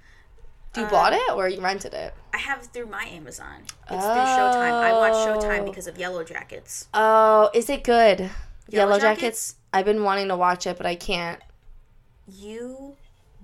[0.73, 2.15] Do you uh, bought it or you rented it?
[2.33, 3.61] I have it through my Amazon.
[3.63, 4.73] It's through Showtime.
[4.73, 5.65] I watch Showtime Oh.
[5.67, 6.89] because of Yellow Jackets.
[6.95, 8.31] Oh, is it good?
[8.71, 9.21] Yellow, Jackets?
[9.21, 9.55] Jackets?
[9.75, 11.39] I've been wanting to watch it, but I can't.
[12.27, 12.97] You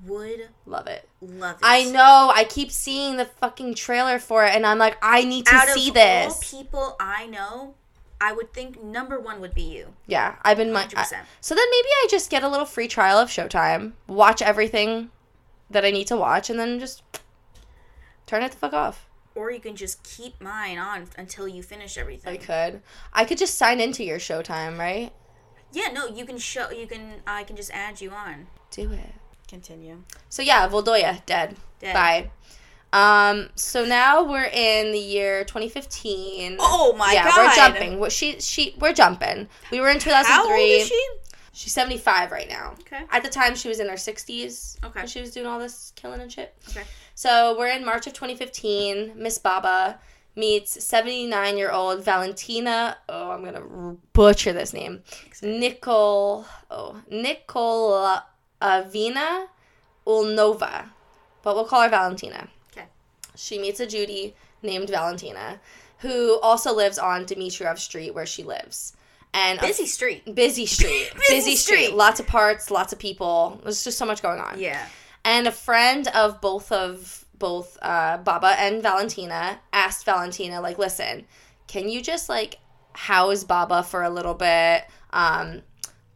[0.07, 1.09] would Love it.
[1.21, 1.63] love it.
[1.63, 2.33] I know.
[2.35, 5.69] I keep seeing the fucking trailer for it, and I'm like, I need to Out
[5.69, 6.33] see of this.
[6.35, 7.75] all people I know,
[8.21, 9.95] I would think number one would be you.
[10.07, 10.73] Yeah, I've been.
[10.73, 11.05] My, I-
[11.41, 15.11] so then maybe I just get a little free trial of Showtime, watch everything
[15.71, 17.03] that I need to watch, and then just
[18.27, 19.07] turn it the fuck off.
[19.35, 22.35] Or you can just keep mine on until you finish everything.
[22.35, 22.83] I could.
[23.13, 25.13] I could just sign into your Showtime, right?
[25.73, 26.71] Yeah, no, you can show.
[26.71, 27.23] You can.
[27.27, 28.47] I can just add you on.
[28.71, 29.15] Do it.
[29.49, 30.03] Continue.
[30.29, 31.57] So yeah, Voldoya dead.
[31.81, 31.95] Dead.
[31.95, 32.31] Bye.
[32.93, 33.49] Um.
[33.55, 36.57] So now we're in the year 2015.
[36.61, 37.37] Oh my yeah, god!
[37.39, 37.99] we're jumping.
[37.99, 39.49] We're, she she we're jumping.
[39.73, 40.33] We were in 2003.
[40.33, 41.09] How old is she?
[41.53, 42.75] She's 75 right now.
[42.81, 43.03] Okay.
[43.11, 44.77] At the time, she was in her 60s.
[44.85, 45.07] Okay.
[45.07, 46.55] She was doing all this killing and shit.
[46.69, 46.85] Okay.
[47.17, 49.15] So we're in March of 2015.
[49.17, 49.99] Miss Baba
[50.37, 52.97] meets 79 year old Valentina.
[53.09, 55.03] Oh, I'm gonna butcher this name.
[55.43, 56.47] Nicole.
[56.71, 57.03] Oh,
[58.61, 59.47] Nicolavina
[60.07, 60.89] Ulnova,
[61.43, 62.49] but we'll call her Valentina.
[62.73, 62.87] Okay.
[63.37, 65.61] She meets a Judy named Valentina,
[65.99, 68.95] who also lives on Dmitriev Street where she lives.
[69.35, 70.35] And a Busy street.
[70.35, 71.77] busy street, busy, street.
[71.85, 71.95] street.
[71.95, 73.61] lots of parts, lots of people.
[73.63, 74.87] There's just so much going on Yeah.
[75.25, 81.27] and a friend of both of both uh, Baba and Valentina asked Valentina like, "Listen,
[81.69, 82.59] can you just like
[82.95, 85.61] house Baba for a little bit?" Um,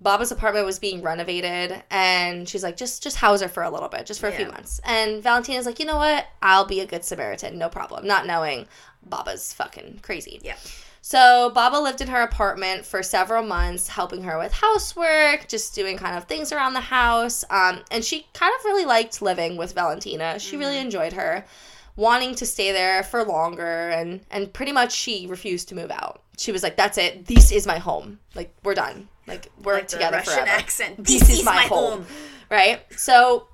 [0.03, 3.89] Baba's apartment was being renovated, and she's like, "Just just house her for a little
[3.89, 6.27] bit, just for a few months." And Valentina's like, "You know what?
[6.43, 8.67] I'll be a good Samaritan, no problem." Not knowing
[9.03, 10.41] Baba's fucking crazy.
[10.43, 10.57] Yeah.
[11.05, 15.97] So Baba lived in her apartment for several months, helping her with housework, just doing
[15.97, 17.45] kind of things around the house.
[17.51, 20.39] Um, and she kind of really liked living with Valentina.
[20.39, 21.45] She really enjoyed her,
[21.97, 26.23] wanting to stay there for longer, and and pretty much she refused to move out.
[26.39, 27.27] She was like, "That's it.
[27.27, 28.21] This is my home.
[28.37, 29.09] Like we're done.
[29.27, 30.49] Like we're Like the together Russian forever.
[30.51, 30.97] accent.
[31.07, 32.07] This, is, my, home.
[32.51, 32.81] Right.
[32.99, 33.49] So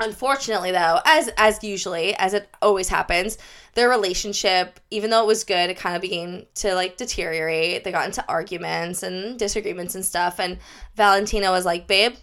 [0.00, 3.36] unfortunately though as as usually as it always happens
[3.74, 7.92] their relationship even though it was good it kind of began to like deteriorate they
[7.92, 10.58] got into arguments and disagreements and stuff and
[10.96, 12.14] valentina was like babe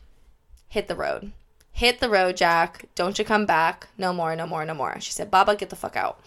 [0.68, 1.32] hit the road
[1.72, 5.12] hit the road jack don't you come back no more no more no more she
[5.12, 6.20] said baba get the fuck out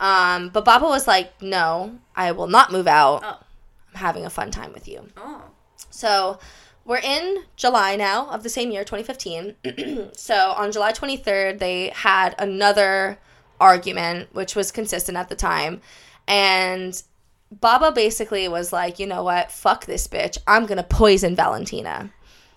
[0.00, 3.38] um, but baba was like no i will not move out Oh.
[3.94, 5.42] i'm having a fun time with you Oh.
[5.90, 6.38] So
[6.84, 10.10] we're in July now of the same year, 2015.
[10.14, 13.18] so on July 23rd, they had another
[13.60, 15.80] argument, which was consistent at the time.
[16.26, 17.00] And
[17.50, 19.52] Baba basically was like, you know what?
[19.52, 20.38] Fuck this bitch.
[20.46, 22.10] I'm going to poison Valentina.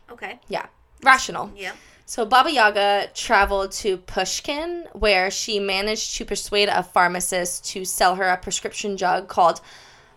[0.09, 0.39] Okay.
[0.47, 0.65] Yeah,
[1.03, 1.51] rational.
[1.55, 1.73] Yeah.
[2.07, 8.15] So Baba Yaga traveled to Pushkin, where she managed to persuade a pharmacist to sell
[8.15, 9.59] her a prescription drug called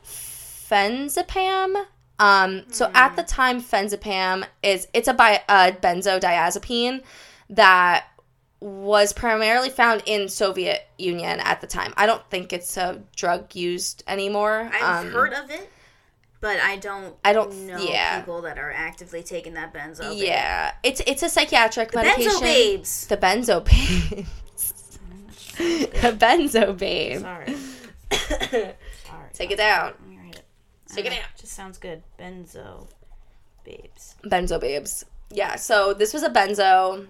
[0.04, 1.86] Fenzapam.
[2.18, 7.02] Um, so at the time, Fenzapam is it's a, bi- a benzodiazepine
[7.50, 8.06] that
[8.60, 11.94] was primarily found in Soviet Union at the time.
[11.96, 14.68] I don't think it's a drug used anymore.
[14.74, 15.70] I've Um, heard of it,
[16.40, 17.14] but I don't.
[17.24, 18.18] I don't- know yeah.
[18.18, 20.10] people that are actively taking that benzo.
[20.10, 20.18] babe.
[20.24, 22.30] Yeah, it's it's a psychiatric The medication.
[22.32, 23.06] benzo babes.
[23.06, 24.28] The benzo babes.
[25.58, 27.20] the benzo babe.
[27.20, 27.56] Sorry.
[28.10, 28.74] Sorry.
[29.34, 29.94] Take it down.
[30.96, 31.12] Write it.
[31.12, 31.22] Uh.
[31.38, 32.02] Just sounds good.
[32.18, 32.86] Benzo
[33.64, 34.16] babes.
[34.24, 35.04] Benzo babes.
[35.30, 37.06] Yeah, so this was a benzo.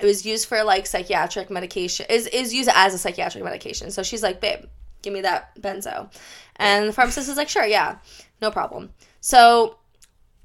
[0.00, 2.06] It was used for like psychiatric medication.
[2.08, 3.90] Is is used as a psychiatric medication.
[3.90, 4.64] So she's like, babe,
[5.02, 6.12] give me that benzo.
[6.56, 7.98] And the pharmacist is like, sure, yeah,
[8.40, 8.90] no problem.
[9.20, 9.78] So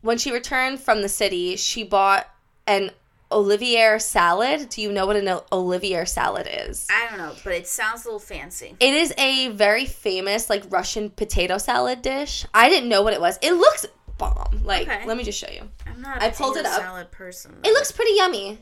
[0.01, 2.27] when she returned from the city, she bought
[2.65, 2.91] an
[3.31, 4.69] Olivier salad.
[4.69, 6.87] Do you know what an Olivier salad is?
[6.89, 8.75] I don't know, but it sounds a little fancy.
[8.79, 12.45] It is a very famous like Russian potato salad dish.
[12.53, 13.37] I didn't know what it was.
[13.41, 13.85] It looks
[14.17, 14.61] bomb.
[14.63, 15.05] Like, Okay.
[15.05, 15.69] let me just show you.
[15.85, 16.81] I'm not a I pulled potato it up.
[16.81, 17.55] salad person.
[17.63, 18.59] It looks pretty yummy.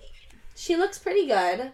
[0.55, 1.72] She looks pretty good.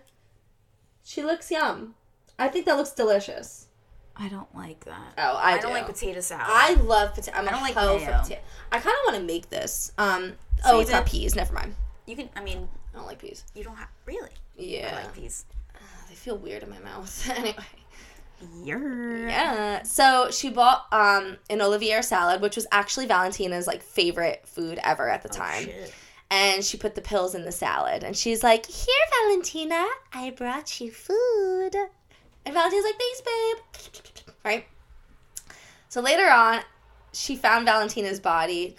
[1.03, 1.95] She looks yum.
[2.39, 3.67] I think that looks delicious.
[4.15, 5.13] I don't like that.
[5.17, 6.45] Oh, I, I, don't like potato salad.
[6.47, 7.35] I love potato.
[7.35, 7.97] I'm I don't a like mayo.
[7.97, 8.41] potato.
[8.71, 9.91] I kind of want to make this.
[9.97, 10.33] Um.
[10.65, 11.35] oh, it's not peas.
[11.35, 11.75] Never mind.
[12.05, 12.29] You can.
[12.35, 13.43] I mean, I don't like peas.
[13.55, 14.29] you don't have really.
[14.57, 14.97] Yeah.
[14.99, 15.45] I like these.
[16.09, 17.29] They feel weird in my mouth.
[17.35, 17.55] anyway.
[18.63, 19.27] You're.
[19.29, 19.83] Yeah.
[19.83, 25.09] So she bought um an Olivier salad, which was actually Valentina's like favorite food ever
[25.09, 25.65] at the time.
[25.65, 25.93] Shit.
[26.29, 30.79] and she put the pills in the salad and she's like here valentina i brought
[30.81, 31.75] you food
[32.45, 34.65] and valentina's like thanks babe right
[35.89, 36.61] so later on
[37.11, 38.75] she found valentina's body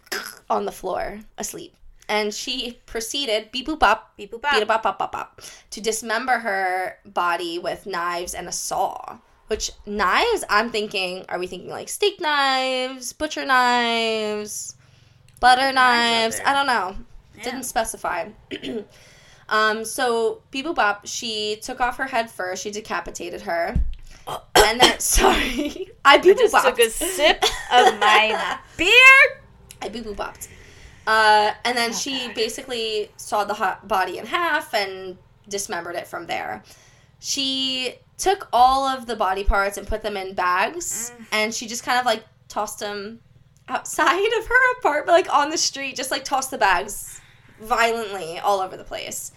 [0.50, 1.74] on the floor asleep
[2.08, 4.82] and she proceeded beep boop bop Beep boop beep bop.
[4.82, 5.40] bop bop bop bop
[5.70, 11.46] to dismember her body with knives and a saw which knives i'm thinking are we
[11.46, 14.76] thinking like steak knives butcher knives
[15.40, 16.96] butter Knives knives i don't know
[17.36, 17.44] Yeah.
[17.44, 18.28] didn't specify.
[19.48, 22.62] um, so Beebo Bop, she took off her head first.
[22.62, 23.74] She decapitated her,
[24.54, 27.42] and then sorry, I Beebo Just took a sip
[27.72, 29.42] of my beer.
[29.82, 30.46] I Beebo Bopped.
[31.06, 36.26] Uh, and then she basically sawed the hot body in half and dismembered it from
[36.26, 36.62] there.
[37.20, 41.84] She took all of the body parts and put them in bags, and she just
[41.84, 43.20] kind of like tossed them
[43.68, 47.20] outside of her apartment, like on the street, just like tossed the bags
[47.60, 49.32] violently all over the place.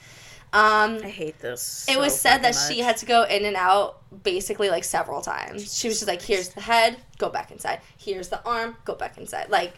[0.53, 1.85] Um, I hate this.
[1.89, 4.85] it so was said that fucking she had to go in and out basically like
[4.85, 5.77] several times.
[5.77, 7.81] She was just like, here's the head, go back inside.
[7.97, 9.49] Here's the arm, go back inside.
[9.49, 9.73] Like,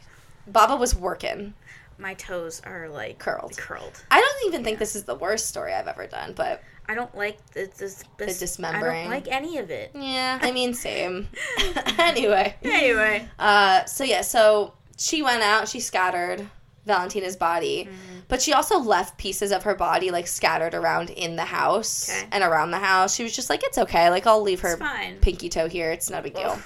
[0.46, 1.56] Baba was working.
[2.00, 3.58] My toes are like Curled.
[3.58, 4.04] Curled.
[4.10, 7.14] I don't even think this is the worst story I've ever done, but I don't
[7.14, 9.04] like the, this, this I dismembering.
[9.04, 9.92] don't like any of it.
[9.94, 11.28] yeah, I mean, same.
[12.00, 12.56] anyway.
[12.64, 13.28] Anyway.
[13.38, 16.48] Uh, so yeah, so she went out, she scattered
[16.86, 18.20] Valentina's body, Mm-hmm.
[18.30, 22.28] but she also left pieces of her body like scattered around in the house Okay.
[22.32, 23.14] and around the house.
[23.14, 24.78] She was just like, it's okay, like I'll leave her
[25.22, 25.92] pinky toe here.
[25.92, 26.58] It's not a big deal.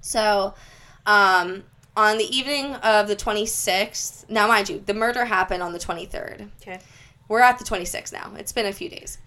[0.00, 0.54] So,
[1.06, 1.62] um,
[1.96, 6.48] on the evening of the 26th, now mind you, the murder happened on the 23rd.
[6.60, 6.80] Okay.
[7.28, 8.32] We're at the 26th now.
[8.36, 9.18] It's been a few days.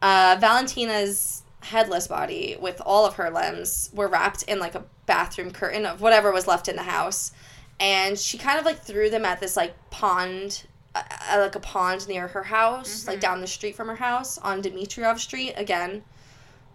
[0.00, 5.50] Uh, Valentina's headless body with all of her limbs were wrapped in like a bathroom
[5.50, 7.32] curtain of whatever was left in the house.
[7.80, 10.64] And she kind of like threw them at this like pond,
[10.94, 14.38] uh, uh, like a pond near her house, like down the street from her house
[14.38, 15.54] on dmitriev Street.
[15.56, 16.02] Again,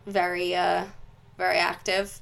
[0.06, 0.86] very, uh,
[1.38, 2.20] very active.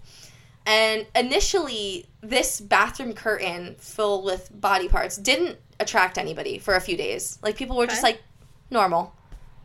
[0.68, 6.98] And initially, this bathroom curtain filled with body parts didn't attract anybody for a few
[6.98, 7.40] days.
[7.42, 8.22] Like people were just like
[8.70, 9.16] normal,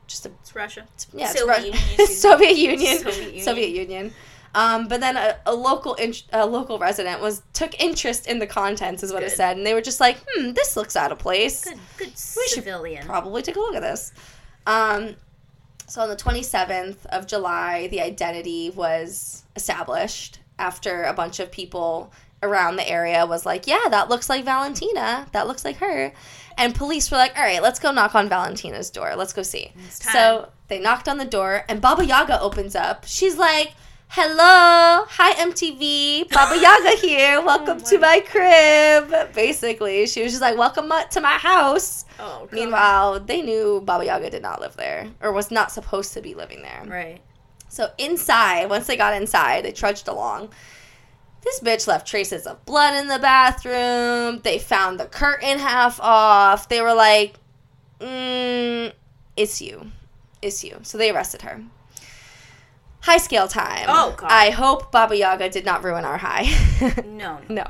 [0.06, 0.86] just a It's Russia.
[1.12, 2.14] yeah, it's Soviet Ru- Union, excuse me.
[2.14, 3.90] Soviet Union, Soviet Soviet Union.
[3.90, 4.14] Union.
[4.54, 8.46] Um, but then a, a local in- a local resident was took interest in the
[8.46, 11.18] contents, is what it said, and they were just like, "Hmm, this looks out of
[11.18, 11.64] place.
[11.64, 13.04] Good, good We should civilian.
[13.06, 14.12] Probably take a look at this."
[14.66, 15.16] Um,
[15.88, 21.50] so on the twenty seventh of July, the identity was established after a bunch of
[21.50, 25.26] people around the area was like, "Yeah, that looks like Valentina.
[25.32, 26.12] That looks like her."
[26.58, 29.14] And police were like, "All right, let's go knock on Valentina's door.
[29.16, 33.04] Let's go see." So they knocked on the door, and Baba Yaga opens up.
[33.06, 33.74] She's like,
[34.08, 37.40] "Hello, hi MTV, Baba Yaga here.
[37.40, 42.52] Welcome to my crib." Basically, she was just like, "Welcome to my house." oh, God.
[42.52, 46.34] Meanwhile, they knew Baba Yaga did not live there, or was not supposed to be
[46.34, 46.82] living there.
[46.86, 47.20] Right.
[47.72, 50.50] So inside, once they got inside, they trudged along.
[51.40, 54.40] This bitch left traces of blood in the bathroom.
[54.44, 56.68] They found the curtain half off.
[56.68, 57.36] They were like,
[57.98, 58.92] mm,
[59.38, 59.90] "It's you,
[60.42, 61.62] it's you." So they arrested her.
[63.00, 63.86] High scale time.
[63.88, 64.30] Oh, God.
[64.30, 66.44] I hope Baba Yaga did not ruin our high.
[67.06, 67.54] No, no.
[67.54, 67.66] No.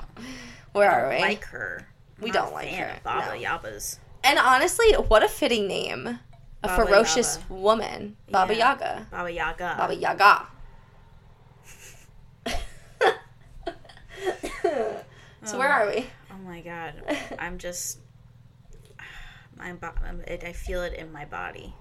[0.72, 1.20] Where are we?
[1.20, 1.86] like her.
[2.18, 3.40] I'm We don't like her, Baba no.
[3.40, 3.98] Yabas.
[4.24, 6.18] and honestly, what a fitting name.
[6.62, 7.54] A Baba ferocious Yaga.
[7.54, 8.16] woman.
[8.30, 8.70] Baba Yeah.
[8.70, 9.06] Yaga.
[9.10, 9.74] Baba Yaga.
[9.78, 10.46] Baba Yaga.
[15.44, 16.06] so where are we?
[16.30, 16.94] Oh my god.
[17.38, 17.98] I'm just.
[19.60, 19.78] Um,
[20.26, 21.72] it, I feel it in my body.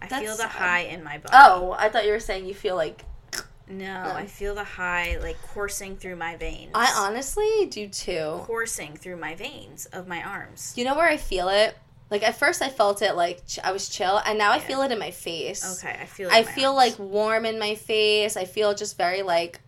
[0.00, 1.32] I That's feel the high in my body.
[1.32, 3.04] Oh, I thought you were saying you feel like
[3.68, 6.72] No, I feel the high like coursing through my veins.
[6.74, 8.40] I honestly do too.
[8.44, 10.72] coursing through my veins of my arms.
[10.76, 11.76] You know where I feel it?
[12.12, 14.82] Like at first I felt it like ch- I was chill, and now I feel
[14.82, 15.82] it in my face.
[15.82, 16.28] Okay, I feel.
[16.28, 16.76] It I feel arms.
[16.76, 18.36] like warm in my face.
[18.36, 19.60] I feel just very like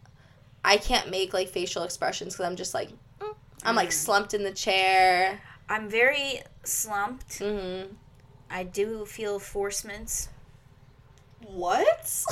[0.62, 2.90] I can't make like facial expressions because I'm just like
[3.20, 3.34] mm.
[3.64, 3.92] I'm like Mm.
[3.92, 5.40] slumped in the chair.
[5.70, 7.38] I'm very slumped.
[7.38, 7.84] hmm
[8.50, 10.28] I do feel forcements.
[11.46, 12.24] What?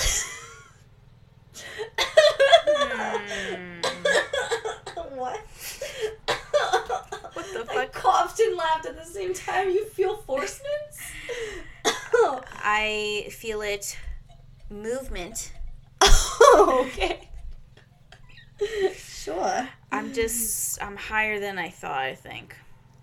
[2.67, 3.81] Hmm.
[5.17, 5.41] what?
[7.53, 7.93] The I fuck?
[7.93, 9.71] coughed and laughed at the same time.
[9.71, 11.01] You feel forcements?
[11.85, 13.97] I feel it
[14.71, 15.53] movement.
[16.01, 17.29] Oh, okay.
[18.97, 19.69] sure.
[19.91, 22.01] I'm just I'm higher than I thought.
[22.01, 22.57] I think.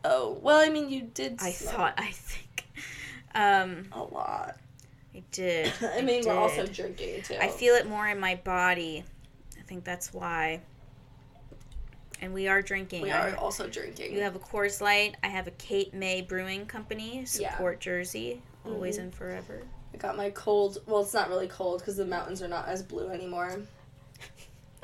[0.04, 1.40] Oh well, I mean, you did.
[1.42, 1.94] I thought.
[1.98, 2.66] I think.
[3.36, 4.58] Um, a lot.
[5.16, 5.72] I did.
[5.82, 7.36] I mean, we're also drinking too.
[7.40, 9.04] I feel it more in my body.
[9.58, 10.62] I think that's why.
[12.22, 13.02] And we are drinking.
[13.04, 14.14] we I- are also drinking.
[14.14, 15.16] You have a Coors Light.
[15.24, 17.26] I have a Cape May Brewing Company.
[17.40, 17.52] Yeah.
[17.52, 19.04] Support Jersey, always Mhm.
[19.04, 19.62] and forever.
[19.94, 20.80] I got my cold.
[20.86, 23.62] Well, it's not really cold because the mountains are not as blue anymore.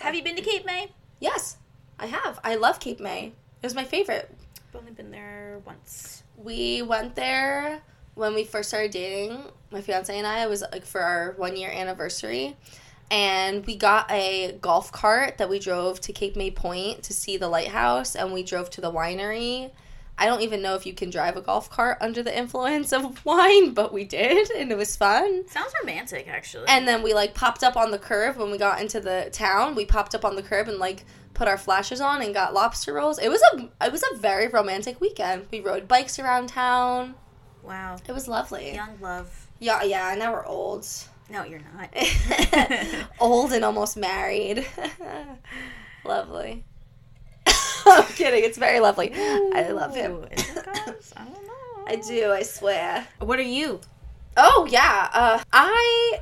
[0.00, 0.90] Have you been to Cape May?
[1.18, 1.56] Yes,
[1.98, 2.40] I have.
[2.44, 3.26] I love Cape May.
[3.62, 4.30] It was my favorite.
[4.68, 6.22] I've only been there once.
[6.36, 7.80] We went there
[8.14, 9.42] when we first started dating.
[9.70, 10.42] My fiance and I.
[10.44, 12.56] It was like for our one year anniversary,
[13.10, 17.36] and we got a golf cart that we drove to Cape May Point to see
[17.36, 19.70] the lighthouse, and we drove to the winery.
[20.18, 23.24] I don't even know if you can drive a golf cart under the influence of
[23.24, 25.48] wine, but we did, and it was fun.
[25.48, 26.66] Sounds romantic, actually.
[26.68, 29.74] And then we like popped up on the curb when we got into the town.
[29.74, 32.92] We popped up on the curb and like put our flashes on and got lobster
[32.92, 33.18] rolls.
[33.18, 35.46] It was a it was a very romantic weekend.
[35.50, 37.14] We rode bikes around town.
[37.62, 38.74] wow, It was lovely.
[38.74, 39.46] young love.
[39.58, 40.10] Yeah, yeah.
[40.10, 40.86] And now we're old,
[41.30, 41.90] No, you're not.
[43.20, 44.66] old and almost married.
[46.04, 46.64] lovely.
[47.86, 48.44] I'm kidding.
[48.44, 49.12] It's very lovely.
[49.14, 50.24] I love him.
[50.32, 50.66] Is it?
[50.66, 51.84] I don't know.
[51.86, 52.32] I do.
[52.32, 53.06] I swear.
[53.20, 53.80] What are you?
[54.36, 55.08] Oh yeah.
[55.12, 56.20] Uh, I,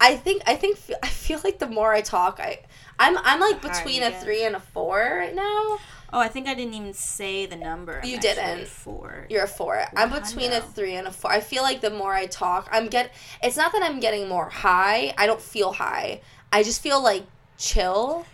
[0.00, 2.60] I think I think I feel like the more I talk, I,
[2.98, 5.78] I'm I'm like between a three and a four right now.
[6.12, 7.98] Oh, I think I didn't even say the number.
[8.00, 8.68] I'm You actually didn't.
[8.68, 9.26] Four.
[9.28, 9.84] You're a four.
[9.96, 11.32] I'm between a three and a four.
[11.32, 13.12] I feel like the more I talk, I'm get.
[13.42, 15.12] It's not that I'm getting more high.
[15.18, 16.20] I don't feel high.
[16.52, 17.24] I just feel like
[17.58, 18.24] chill,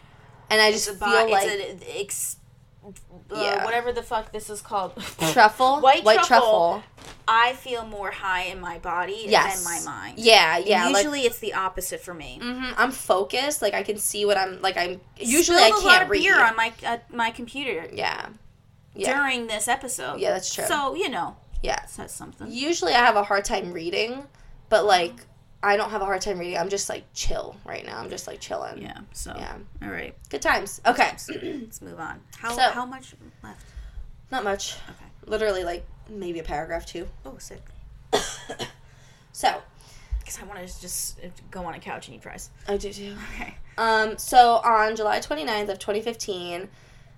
[0.51, 2.37] and I just It's a feel bo- like it's a, ex,
[2.85, 2.91] uh,
[3.35, 3.64] Yeah.
[3.64, 4.93] whatever the fuck this is called.
[5.33, 6.26] truffle, White truffle.
[6.26, 6.83] truffle.
[7.28, 9.62] I feel more high in my body Yes.
[9.64, 10.18] than my mind.
[10.18, 10.87] Yeah, And yeah.
[10.89, 12.39] like, usually it's the opposite for me.
[12.43, 13.62] hmm I'm focused.
[13.62, 14.61] Like I can see what I'm.
[14.62, 15.01] Like I'm.
[15.18, 16.22] Usually Spilled I a lot can't of read.
[16.22, 18.28] beer on my uh, my computer yeah.
[18.95, 19.14] Yeah.
[19.16, 20.18] during this episode.
[20.20, 20.64] Yeah, that's true.
[20.64, 21.85] So you know, Yeah.
[21.87, 22.49] says something.
[22.51, 24.24] Usually I have a hard time reading,
[24.68, 25.14] but like
[25.63, 26.57] I don't have a hard time reading.
[26.59, 27.99] I'm just like chill right now.
[27.99, 28.81] I'm just like chilling.
[28.81, 28.99] Yeah.
[29.13, 29.57] So Yeah.
[29.83, 30.81] all right, Good times.
[30.87, 31.11] Okay.
[31.61, 32.21] let's move on.
[32.39, 33.65] How So- how much left?
[34.31, 34.75] Not much.
[34.89, 35.05] Okay.
[35.27, 37.09] Literally like maybe a paragraph two.
[37.27, 37.63] Oh, sick.
[39.33, 39.61] So
[40.19, 42.51] Because I want to just uh, go on a couch and eat fries.
[42.69, 43.17] I do too.
[43.35, 43.55] Okay.
[43.79, 46.69] Um, so on July 29th of 2015,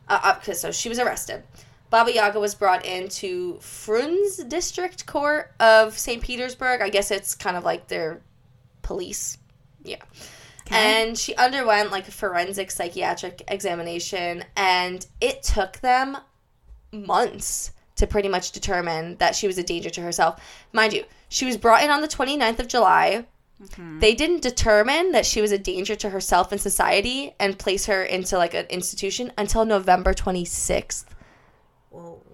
[0.09, 1.43] uh, uh, 'cause- so she was arrested.
[1.90, 6.22] Baba Yaga was brought into Frunz District Court of St.
[6.22, 6.80] Petersburg.
[6.80, 8.20] I guess it's kind of like their
[8.83, 9.39] police.
[9.83, 10.03] Yeah.
[10.70, 16.16] And she underwent like a forensic psychiatric examination, and it took them
[16.93, 20.41] months to pretty much determine that she was a danger to herself.
[20.72, 23.26] Mind you, she was brought in on the 29th of July.
[23.62, 23.99] Mm-hmm.
[24.01, 28.03] They didn't determine that she was a danger to herself and society and place her
[28.03, 31.05] into like an institution until November 26th.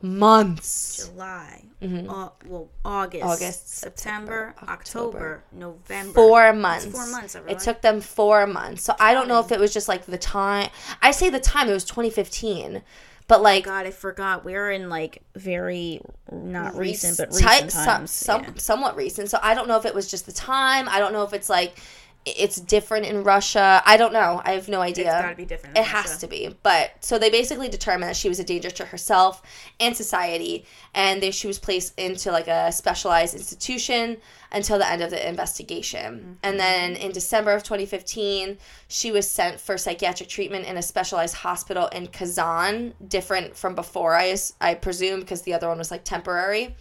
[0.03, 1.07] Months.
[1.07, 1.65] July.
[1.83, 2.09] Mhm.
[2.11, 3.25] Au- well, August.
[3.25, 4.55] August, September.
[4.57, 5.45] September, October.
[5.53, 6.13] November.
[6.15, 6.87] Four months.
[6.87, 8.83] four months, It took them four months.
[8.83, 10.71] So I don't know if it was just like the time.
[11.03, 12.83] I say the time, it was 2015.
[13.29, 14.45] But like, God, I forgot.
[14.45, 16.01] We're in like very
[16.33, 18.11] not recent, but recent some- times.
[18.11, 18.51] some, yeah.
[18.57, 19.31] somewhat recent.
[19.31, 20.89] So I don't know if it was just the time.
[20.89, 21.79] I don't know if it's like
[22.25, 23.83] it's different in Russia.
[23.87, 24.43] I don't know.
[24.45, 25.13] I have no idea.
[25.13, 25.79] It's got to be different.
[25.79, 26.55] It has to be.
[26.63, 29.43] But so they basically determined that she was a danger to herself
[29.81, 34.19] and society, and they, she was placed into like a specialized institution
[34.53, 36.19] until the end of the investigation.
[36.19, 36.33] Mm-hmm.
[36.43, 38.59] And then in December of 2015,
[38.89, 44.15] she was sent for psychiatric treatment in a specialized hospital in Kazan, different from before,
[44.17, 46.77] I, I presume, because the other one was like temporary.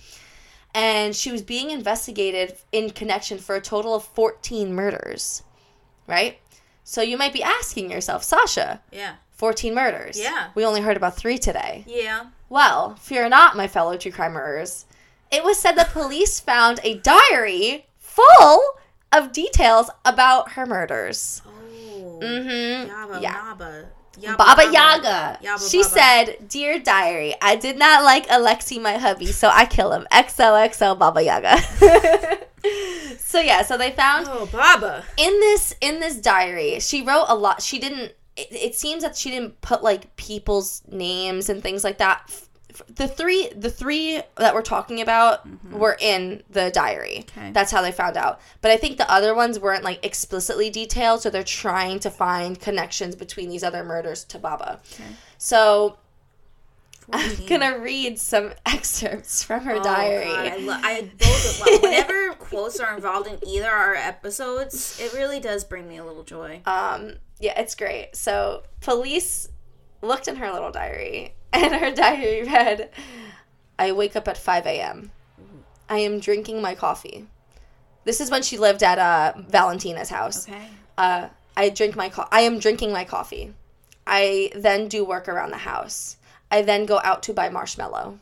[0.78, 5.42] And she was being investigated in connection for a total of 14 murders,
[6.06, 6.40] right?
[6.84, 9.16] So you might be asking yourself, Sasha, Yeah.
[9.32, 10.20] 14 murders.
[10.20, 10.50] Yeah.
[10.56, 11.84] We only heard about three today.
[11.88, 12.28] Yeah.
[12.50, 14.86] Well, fear not, my fellow true crime murderers.
[15.32, 18.62] It was said the police found a diary full
[19.12, 21.42] of details about her murders.
[21.46, 22.20] Oh.
[22.22, 22.90] Mm-hmm.
[22.92, 23.84] Yaba yeah.
[24.22, 24.72] Baba Baba.
[24.72, 25.60] Yaga.
[25.60, 25.90] She Baba.
[25.90, 30.08] said, Dear diary, I did not like Alexi, my hubby, so I kill him.
[30.12, 31.58] XOXO Baba Yaga.
[33.20, 35.04] so yeah, so they found Oh, Baba.
[35.18, 39.16] in this in this diary she wrote a lot she didn't it, it seems that
[39.16, 42.30] she didn't put like people's names and things like that
[42.88, 47.52] the three the three that we're talking about were in the diary Okay.
[47.52, 51.22] that's how they found out but i think the other ones weren't like explicitly detailed
[51.22, 55.04] so they're trying to find connections between these other murders to baba Okay.
[55.38, 55.98] so
[57.14, 61.82] i'm gonna read some excerpts from her Oh, diary God, I, lo- I both well,
[61.82, 66.24] whenever quotes are involved in either our episodes, it really does bring me a little
[66.24, 66.62] joy.
[66.66, 68.16] Um, yeah, it's great.
[68.16, 69.50] So police
[70.02, 72.90] looked in her little diary, and her diary read,
[73.80, 75.12] "I wake up at five a.m.
[75.90, 77.28] I am drinking my coffee."
[78.04, 80.48] This is when she lived at uh, Valentina's house.
[80.48, 80.68] Okay.
[80.98, 81.28] Uh,
[81.58, 83.54] I drink my co- I am drinking my coffee.
[84.06, 86.16] I then do work around the house.
[86.50, 88.20] I then go out to buy marshmallow.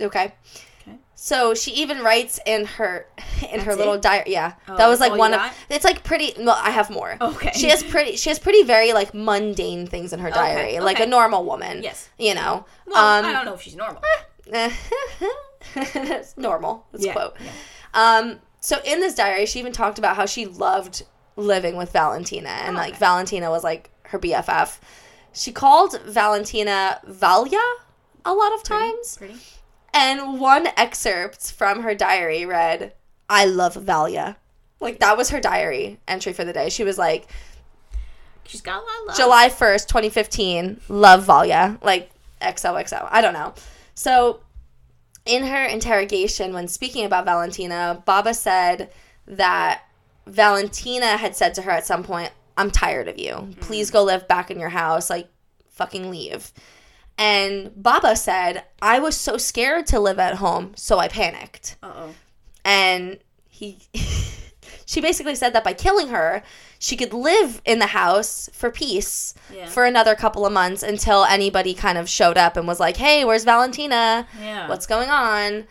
[0.00, 0.34] Okay.
[1.26, 1.34] Okay.
[1.34, 3.06] So she even writes in her
[3.52, 4.02] in her little it?
[4.02, 4.24] diary.
[4.32, 5.40] Yeah, Oh, that was like one of.
[5.40, 5.52] got?
[5.68, 6.32] It's like pretty.
[6.38, 7.16] Well, I have more.
[7.20, 7.50] Okay.
[7.54, 8.16] She has pretty.
[8.16, 11.82] She has pretty very like mundane things in her diary, like a normal woman.
[11.82, 12.08] Yes.
[12.18, 12.64] You know.
[12.86, 14.02] Well, um, I don't know if she's normal.
[15.74, 16.86] it's normal.
[16.92, 17.34] Let's Yeah, quote.
[17.44, 17.50] yeah.
[17.94, 21.04] Um, so in this diary, she even talked about how she loved
[21.36, 22.98] living with Valentina, and like okay.
[22.98, 24.78] Valentina was like her BFF.
[25.32, 27.60] She called Valentina Valya
[28.24, 29.34] a lot of times, Pretty.
[29.96, 32.92] And one excerpt from her diary read,
[33.28, 34.36] "I love Valya."
[34.78, 36.68] Like that was her diary entry for the day.
[36.68, 37.26] She was like,
[38.48, 39.16] She's got a lot of love.
[39.16, 41.82] July 1st, 2015, love Valya.
[41.82, 43.08] Like XOXO.
[43.10, 43.54] I don't know.
[43.94, 44.40] So,
[45.24, 48.90] in her interrogation, when speaking about Valentina, Baba said
[49.26, 49.82] that
[50.26, 53.32] Valentina had said to her at some point, I'm tired of you.
[53.32, 53.60] Mm-hmm.
[53.60, 55.10] Please go live back in your house.
[55.10, 55.28] Like,
[55.70, 56.52] fucking leave.
[57.18, 61.92] And Baba said, I was so scared to live at home, so I panicked Uh
[61.94, 62.14] oh.
[62.64, 63.78] and he
[64.84, 66.42] she basically said that by killing her
[66.78, 69.66] she could live in the house for peace Yeah.
[69.66, 73.24] for another couple of months until anybody kind of showed up and was like hey
[73.24, 74.68] where's valentina Yeah.
[74.68, 75.64] what's going on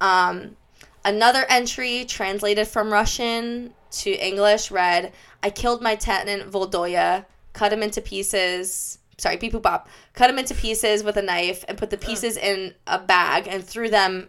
[0.00, 0.56] um,
[1.04, 7.24] another entry translated from russian to english read i killed my tenant voldoya
[7.54, 9.88] cut him into pieces sorry beep boop bop
[10.20, 13.64] cut them into pieces with a knife and put the pieces in a bag and
[13.64, 14.28] threw them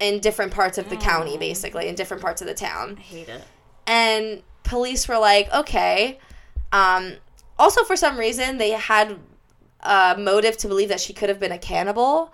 [0.00, 2.96] in different parts of the county basically in different parts of the town.
[2.98, 3.44] I hate it.
[3.86, 6.18] and police were like okay.
[6.72, 7.14] Um,
[7.60, 9.20] also for some reason they had
[9.78, 12.32] a motive to believe that she could have been a cannibal.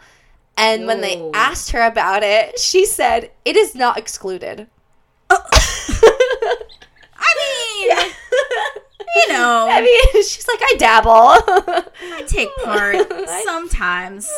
[0.57, 4.69] And when they asked her about it she said it is not excluded
[7.37, 8.13] mean,
[9.17, 11.11] you know, I mean, she's like, I dabble.
[11.13, 12.97] I take part
[13.45, 14.31] sometimes.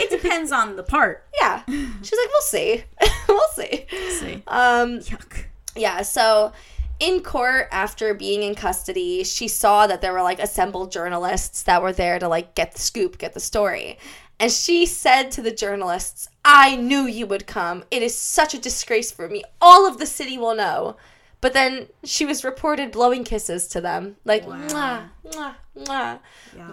[0.00, 1.24] It depends on the part.
[1.40, 1.62] yeah.
[1.66, 2.84] She's like, we'll see.
[3.28, 3.86] we'll see.
[4.20, 4.42] see.
[4.46, 5.44] Um, Yuck.
[5.74, 6.52] yeah, so
[7.00, 11.82] in court after being in custody, she saw that there were like assembled journalists that
[11.82, 13.98] were there to like get the scoop, get the story.
[14.40, 17.84] And she said to the journalists, I knew you would come.
[17.90, 19.42] It is such a disgrace for me.
[19.60, 20.96] All of the city will know.
[21.40, 24.16] But then she was reported blowing kisses to them.
[24.24, 26.18] Like, mwah, mwah, mwah.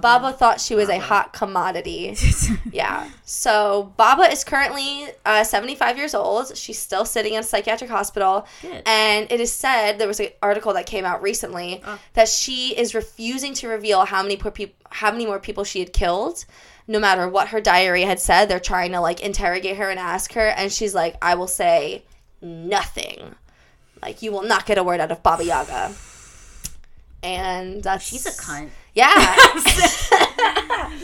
[0.01, 2.15] Baba thought she was a hot commodity.
[2.71, 3.07] yeah.
[3.25, 6.57] So Baba is currently uh, 75 years old.
[6.57, 8.47] She's still sitting in a psychiatric hospital.
[8.63, 8.81] Good.
[8.87, 11.99] And it is said there was an article that came out recently Oh.
[12.13, 15.79] that she is refusing to reveal how many poor peop- how many more people she
[15.79, 16.43] had killed.
[16.87, 20.33] No matter what her diary had said, they're trying to like interrogate her and ask
[20.33, 22.05] her, and she's like, "I will say
[22.41, 23.35] nothing.
[24.05, 25.91] Like you will not get a word out of Baba Yaga."
[27.23, 28.69] And that's She's a cunt.
[28.93, 29.11] Yeah.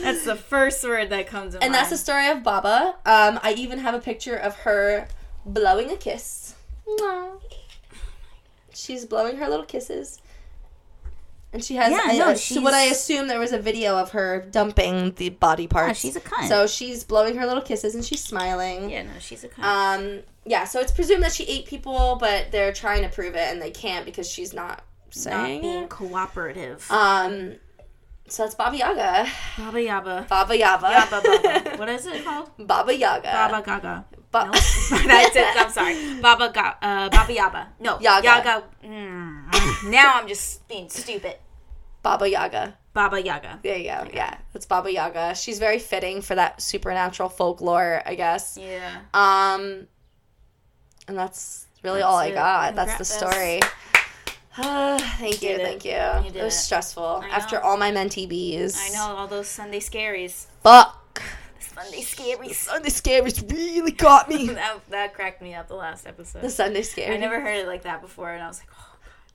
[0.02, 2.94] That's the first word that comes in And that's the story of Baba.
[3.04, 5.08] Um, I even have a picture of her
[5.44, 6.54] blowing a kiss.
[6.86, 7.40] Mwah.
[8.72, 10.20] She's blowing her little kisses.
[11.52, 11.90] And she has.
[11.92, 15.28] Yeah, I- no, so what I assume there was a video of her dumping the
[15.30, 16.04] body parts.
[16.04, 16.48] Yeah, she's a cunt.
[16.48, 18.90] So she's blowing her little kisses and she's smiling.
[18.90, 19.64] Yeah, no, she's a cunt.
[19.64, 20.64] Um, yeah.
[20.64, 23.70] So it's presumed that she ate people, but they're trying to prove it and they
[23.70, 26.86] can't because she's not Not saying being cooperative.
[26.90, 27.54] Um,
[28.28, 29.28] so that's Baba Yaga.
[29.58, 30.28] Baba Yaba.
[30.28, 30.92] Baba Yaba.
[30.92, 31.76] Yaba Baba.
[31.76, 32.50] What is it called?
[32.58, 33.22] Baba Yaga.
[33.30, 34.04] Baba Gaga.
[34.30, 34.52] Ba- No,
[35.06, 35.56] that's it.
[35.60, 36.20] I'm sorry.
[36.20, 37.66] Baba Ga- uh, Baba Yaba.
[37.80, 38.24] No, Yaga.
[38.24, 38.64] Yaga.
[38.84, 39.90] Mm.
[39.90, 41.36] Now I'm just being stupid.
[42.02, 42.78] Baba Yaga.
[42.94, 43.58] Baba Yaga.
[43.62, 44.06] There you go.
[44.12, 45.34] Yeah, that's Baba Yaga.
[45.34, 48.58] She's very fitting for that supernatural folklore, I guess.
[48.60, 49.00] Yeah.
[49.14, 49.86] Um,
[51.12, 52.34] and that's really all I it.
[52.34, 52.74] got.
[52.74, 53.34] That's the Congrats.
[53.34, 53.60] story.
[55.18, 55.60] thank you, it.
[55.60, 55.92] thank you.
[55.92, 56.58] You it was it.
[56.58, 58.78] stressful after all my mentee bees.
[58.78, 60.46] I know all those Sunday scaries.
[60.62, 61.22] Fuck.
[61.60, 62.54] Sunday scaries.
[62.54, 64.46] Sunday scaries really got me.
[64.48, 66.42] that, that cracked me up the last episode.
[66.42, 67.14] the Sunday scary.
[67.14, 68.91] I never heard it like that before, and I was like, oh,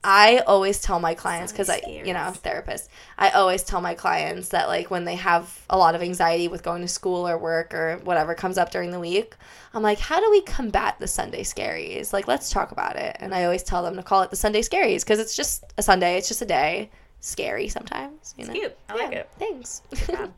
[0.09, 2.89] I always tell my clients because I, you know, therapist.
[3.17, 6.63] I always tell my clients that like when they have a lot of anxiety with
[6.63, 9.35] going to school or work or whatever comes up during the week,
[9.73, 12.13] I'm like, how do we combat the Sunday scaries?
[12.13, 13.17] Like, let's talk about it.
[13.19, 15.83] And I always tell them to call it the Sunday scaries because it's just a
[15.83, 16.17] Sunday.
[16.17, 16.89] It's just a day.
[17.19, 18.33] Scary sometimes.
[18.37, 18.53] You know?
[18.53, 18.77] cute.
[18.87, 19.29] I like Yeah, it.
[19.37, 19.81] Thanks.
[19.91, 20.29] so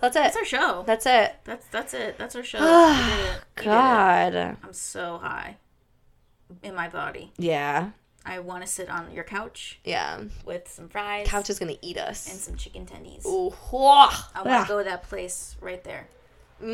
[0.00, 0.20] that's it.
[0.22, 0.84] That's our show.
[0.86, 1.34] That's it.
[1.42, 2.18] That's that's it.
[2.18, 2.58] That's our show.
[2.60, 3.26] You did it.
[3.26, 3.64] You did it.
[3.64, 4.34] God.
[4.62, 5.56] I'm so high.
[6.62, 7.32] in my body.
[7.36, 7.90] Yeah.
[8.24, 10.20] I want to sit on your couch Yeah.
[10.44, 12.28] with some fries Couch is gonna eat us.
[12.30, 13.24] and some chicken tendies.
[13.26, 13.52] Ooh.
[13.72, 16.06] I want to go to that place right there.
[16.60, 16.68] I think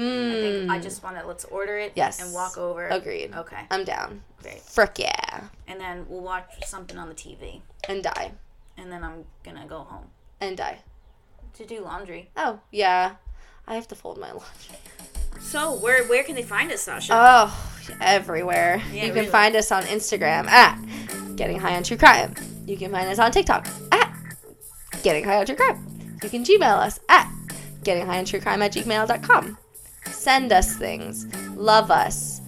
[0.67, 0.71] Mm.
[0.71, 2.21] I just want to let's order it Yes.
[2.21, 2.89] and walk over.
[2.89, 3.33] Agreed.
[3.35, 4.23] Okay, I'm down.
[4.43, 4.61] great.
[4.63, 5.45] Frick yeah.
[5.69, 8.33] And then we'll watch something on the TV, And die.
[8.77, 10.81] and then I'm gonna go home And die.
[11.55, 12.31] to do laundry.
[12.37, 13.15] Oh, yeah.
[13.69, 14.77] I have to fold my laundry.
[15.41, 17.13] So where where can they find us, Sasha?
[17.15, 17.71] Oh,
[18.01, 18.83] everywhere.
[18.91, 19.27] Yeah, you can really.
[19.29, 20.79] find us on Instagram at
[21.37, 22.35] Getting High on True Crime.
[22.67, 24.13] You can find us on TikTok at
[25.03, 26.19] Getting High on True Crime.
[26.23, 27.31] You can Gmail us at
[27.85, 29.59] Getting High on True Crime at gmail.com.
[30.07, 31.27] Send us things.
[31.57, 32.41] Love us.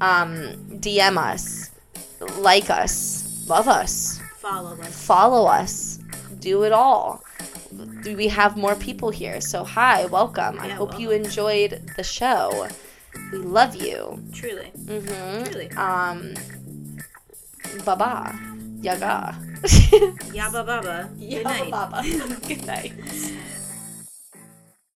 [0.00, 1.70] Um, DM us.
[2.38, 3.44] Like us.
[3.48, 4.20] Love us.
[4.36, 5.04] Follow us.
[5.06, 5.98] Follow us.
[6.38, 7.22] Do it all.
[8.04, 9.40] We have more people here.
[9.40, 10.58] So, hi, welcome.
[10.60, 12.68] I Yeah, hope you enjoyed the show.
[13.32, 14.22] We love you.
[14.32, 15.44] Truly, Mm-hmm.
[15.44, 15.70] truly.
[15.72, 16.34] Um,
[17.84, 18.34] baba,
[18.82, 19.34] yaga.
[20.32, 21.08] Yabba baba.
[21.18, 21.70] Good night.
[21.70, 22.02] baba.
[22.48, 22.92] Good night.